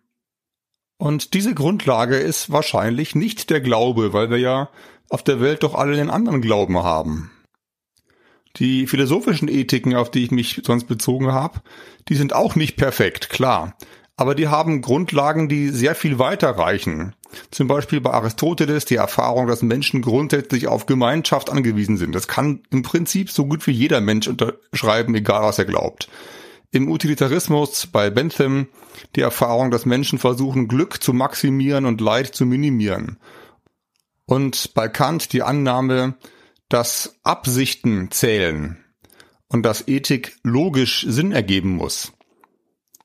[0.98, 4.70] Und diese Grundlage ist wahrscheinlich nicht der Glaube, weil wir ja
[5.08, 7.32] auf der Welt doch alle den anderen Glauben haben.
[8.58, 11.60] Die philosophischen Ethiken, auf die ich mich sonst bezogen habe,
[12.06, 13.76] die sind auch nicht perfekt, klar.
[14.16, 17.14] Aber die haben Grundlagen, die sehr viel weiter reichen.
[17.50, 22.14] Zum Beispiel bei Aristoteles die Erfahrung, dass Menschen grundsätzlich auf Gemeinschaft angewiesen sind.
[22.14, 26.08] Das kann im Prinzip so gut wie jeder Mensch unterschreiben, egal was er glaubt.
[26.70, 28.68] Im Utilitarismus bei Bentham
[29.16, 33.18] die Erfahrung, dass Menschen versuchen, Glück zu maximieren und Leid zu minimieren.
[34.26, 36.14] Und bei Kant die Annahme,
[36.68, 38.82] dass Absichten zählen
[39.48, 42.12] und dass Ethik logisch Sinn ergeben muss.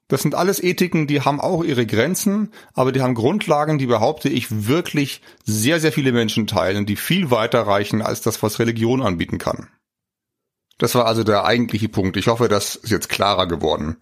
[0.07, 4.29] Das sind alles Ethiken, die haben auch ihre Grenzen, aber die haben Grundlagen, die behaupte
[4.29, 9.01] ich wirklich sehr, sehr viele Menschen teilen, die viel weiter reichen als das, was Religion
[9.01, 9.67] anbieten kann.
[10.77, 12.15] Das war also der eigentliche Punkt.
[12.15, 13.97] Ich hoffe, das ist jetzt klarer geworden.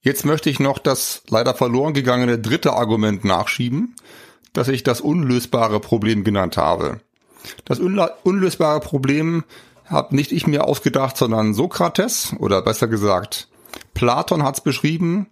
[0.00, 3.94] Jetzt möchte ich noch das leider verloren gegangene dritte Argument nachschieben,
[4.54, 7.00] das ich das unlösbare Problem genannt habe.
[7.64, 9.44] Das unlösbare Problem
[9.84, 13.48] habe nicht ich mir ausgedacht, sondern Sokrates oder besser gesagt
[13.98, 15.26] Platon hat es beschrieben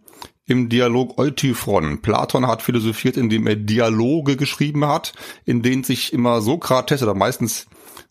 [0.45, 2.03] im Dialog Eutyphron.
[2.03, 5.13] Platon hat philosophiert, indem er Dialoge geschrieben hat,
[5.45, 7.67] in denen sich immer Sokrates oder meistens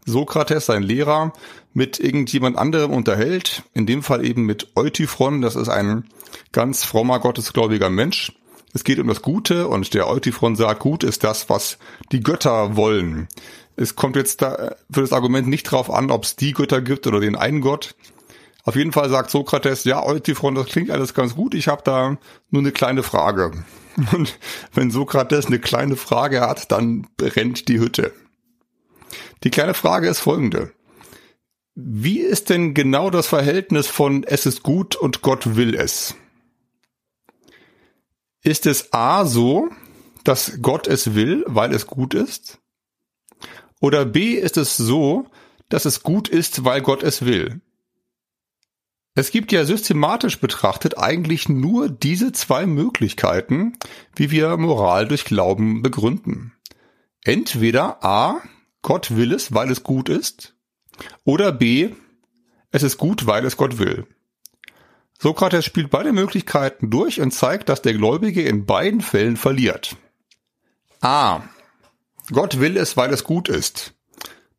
[0.05, 1.33] Sokrates, sein Lehrer,
[1.73, 3.63] mit irgendjemand anderem unterhält.
[3.73, 5.41] In dem Fall eben mit Eutyphron.
[5.41, 6.05] Das ist ein
[6.53, 8.31] ganz frommer, gottesgläubiger Mensch.
[8.73, 11.79] Es geht um das Gute und der Eutyphron sagt, gut ist das, was
[12.13, 13.27] die Götter wollen.
[13.75, 17.07] Es kommt jetzt da für das Argument nicht drauf an, ob es die Götter gibt
[17.07, 17.93] oder den einen Gott,
[18.65, 22.17] auf jeden Fall sagt Sokrates, ja, Eutyphron, das klingt alles ganz gut, ich habe da
[22.49, 23.51] nur eine kleine Frage.
[24.11, 24.39] Und
[24.73, 28.11] wenn Sokrates eine kleine Frage hat, dann brennt die Hütte.
[29.43, 30.73] Die kleine Frage ist folgende.
[31.75, 36.15] Wie ist denn genau das Verhältnis von es ist gut und Gott will es?
[38.41, 39.69] Ist es A so,
[40.23, 42.59] dass Gott es will, weil es gut ist?
[43.79, 45.27] Oder B ist es so,
[45.69, 47.61] dass es gut ist, weil Gott es will?
[49.17, 53.77] Es gibt ja systematisch betrachtet eigentlich nur diese zwei Möglichkeiten,
[54.13, 56.51] wie wir Moral durch Glauben begründen.
[57.23, 58.41] Entweder A,
[58.81, 60.53] Gott will es, weil es gut ist,
[61.23, 61.91] oder B,
[62.71, 64.05] es ist gut, weil es Gott will.
[65.17, 69.95] Sokrates spielt beide Möglichkeiten durch und zeigt, dass der Gläubige in beiden Fällen verliert.
[70.99, 71.41] A.
[72.31, 73.93] Gott will es, weil es gut ist.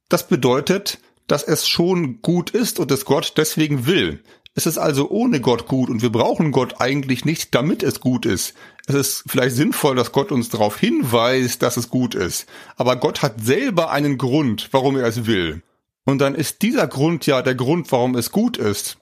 [0.09, 4.23] Das bedeutet, dass es schon gut ist und es Gott deswegen will.
[4.59, 8.25] Es ist also ohne Gott gut und wir brauchen Gott eigentlich nicht, damit es gut
[8.25, 8.55] ist.
[8.87, 12.47] Es ist vielleicht sinnvoll, dass Gott uns darauf hinweist, dass es gut ist.
[12.77, 15.63] Aber Gott hat selber einen Grund, warum er es will.
[16.07, 18.97] Und dann ist dieser Grund ja der Grund, warum es gut ist.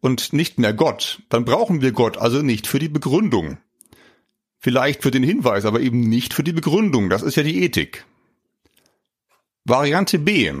[0.00, 1.22] Und nicht mehr Gott.
[1.28, 3.58] Dann brauchen wir Gott also nicht für die Begründung.
[4.58, 7.10] Vielleicht für den Hinweis, aber eben nicht für die Begründung.
[7.10, 8.04] Das ist ja die Ethik.
[9.64, 10.52] Variante B.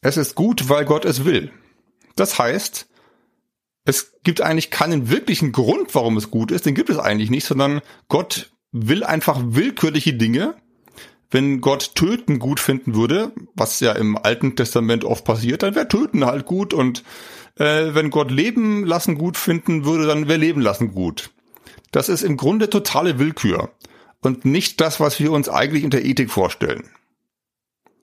[0.00, 1.52] Es ist gut, weil Gott es will.
[2.16, 2.88] Das heißt,
[3.84, 7.46] es gibt eigentlich keinen wirklichen Grund, warum es gut ist, den gibt es eigentlich nicht,
[7.46, 10.54] sondern Gott will einfach willkürliche Dinge.
[11.30, 15.88] Wenn Gott Töten gut finden würde, was ja im Alten Testament oft passiert, dann wäre
[15.88, 17.02] Töten halt gut und
[17.56, 21.30] äh, wenn Gott Leben lassen gut finden würde, dann wäre Leben lassen gut.
[21.90, 23.70] Das ist im Grunde totale Willkür.
[24.22, 26.88] und nicht das, was wir uns eigentlich unter Ethik vorstellen.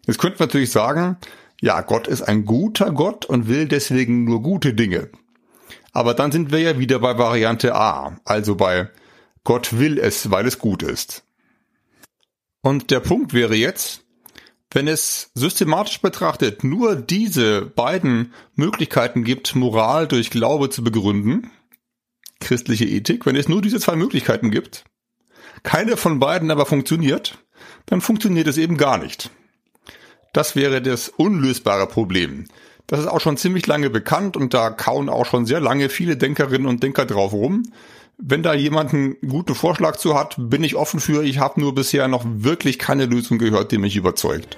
[0.06, 1.18] Jetzt könnte man natürlich sagen,
[1.62, 5.10] ja, Gott ist ein guter Gott und will deswegen nur gute Dinge.
[5.92, 8.90] Aber dann sind wir ja wieder bei Variante A, also bei
[9.44, 11.24] Gott will es, weil es gut ist.
[12.62, 14.06] Und der Punkt wäre jetzt,
[14.72, 21.50] wenn es systematisch betrachtet nur diese beiden Möglichkeiten gibt, Moral durch Glaube zu begründen,
[22.40, 24.84] christliche Ethik, wenn es nur diese zwei Möglichkeiten gibt,
[25.64, 27.40] keine von beiden aber funktioniert,
[27.88, 29.32] dann funktioniert es eben gar nicht.
[30.34, 32.46] Das wäre das unlösbare Problem.
[32.88, 36.18] Das ist auch schon ziemlich lange bekannt und da kauen auch schon sehr lange viele
[36.18, 37.72] Denkerinnen und Denker drauf rum.
[38.18, 41.24] Wenn da jemand einen guten Vorschlag zu hat, bin ich offen für.
[41.24, 44.58] Ich habe nur bisher noch wirklich keine Lösung gehört, die mich überzeugt.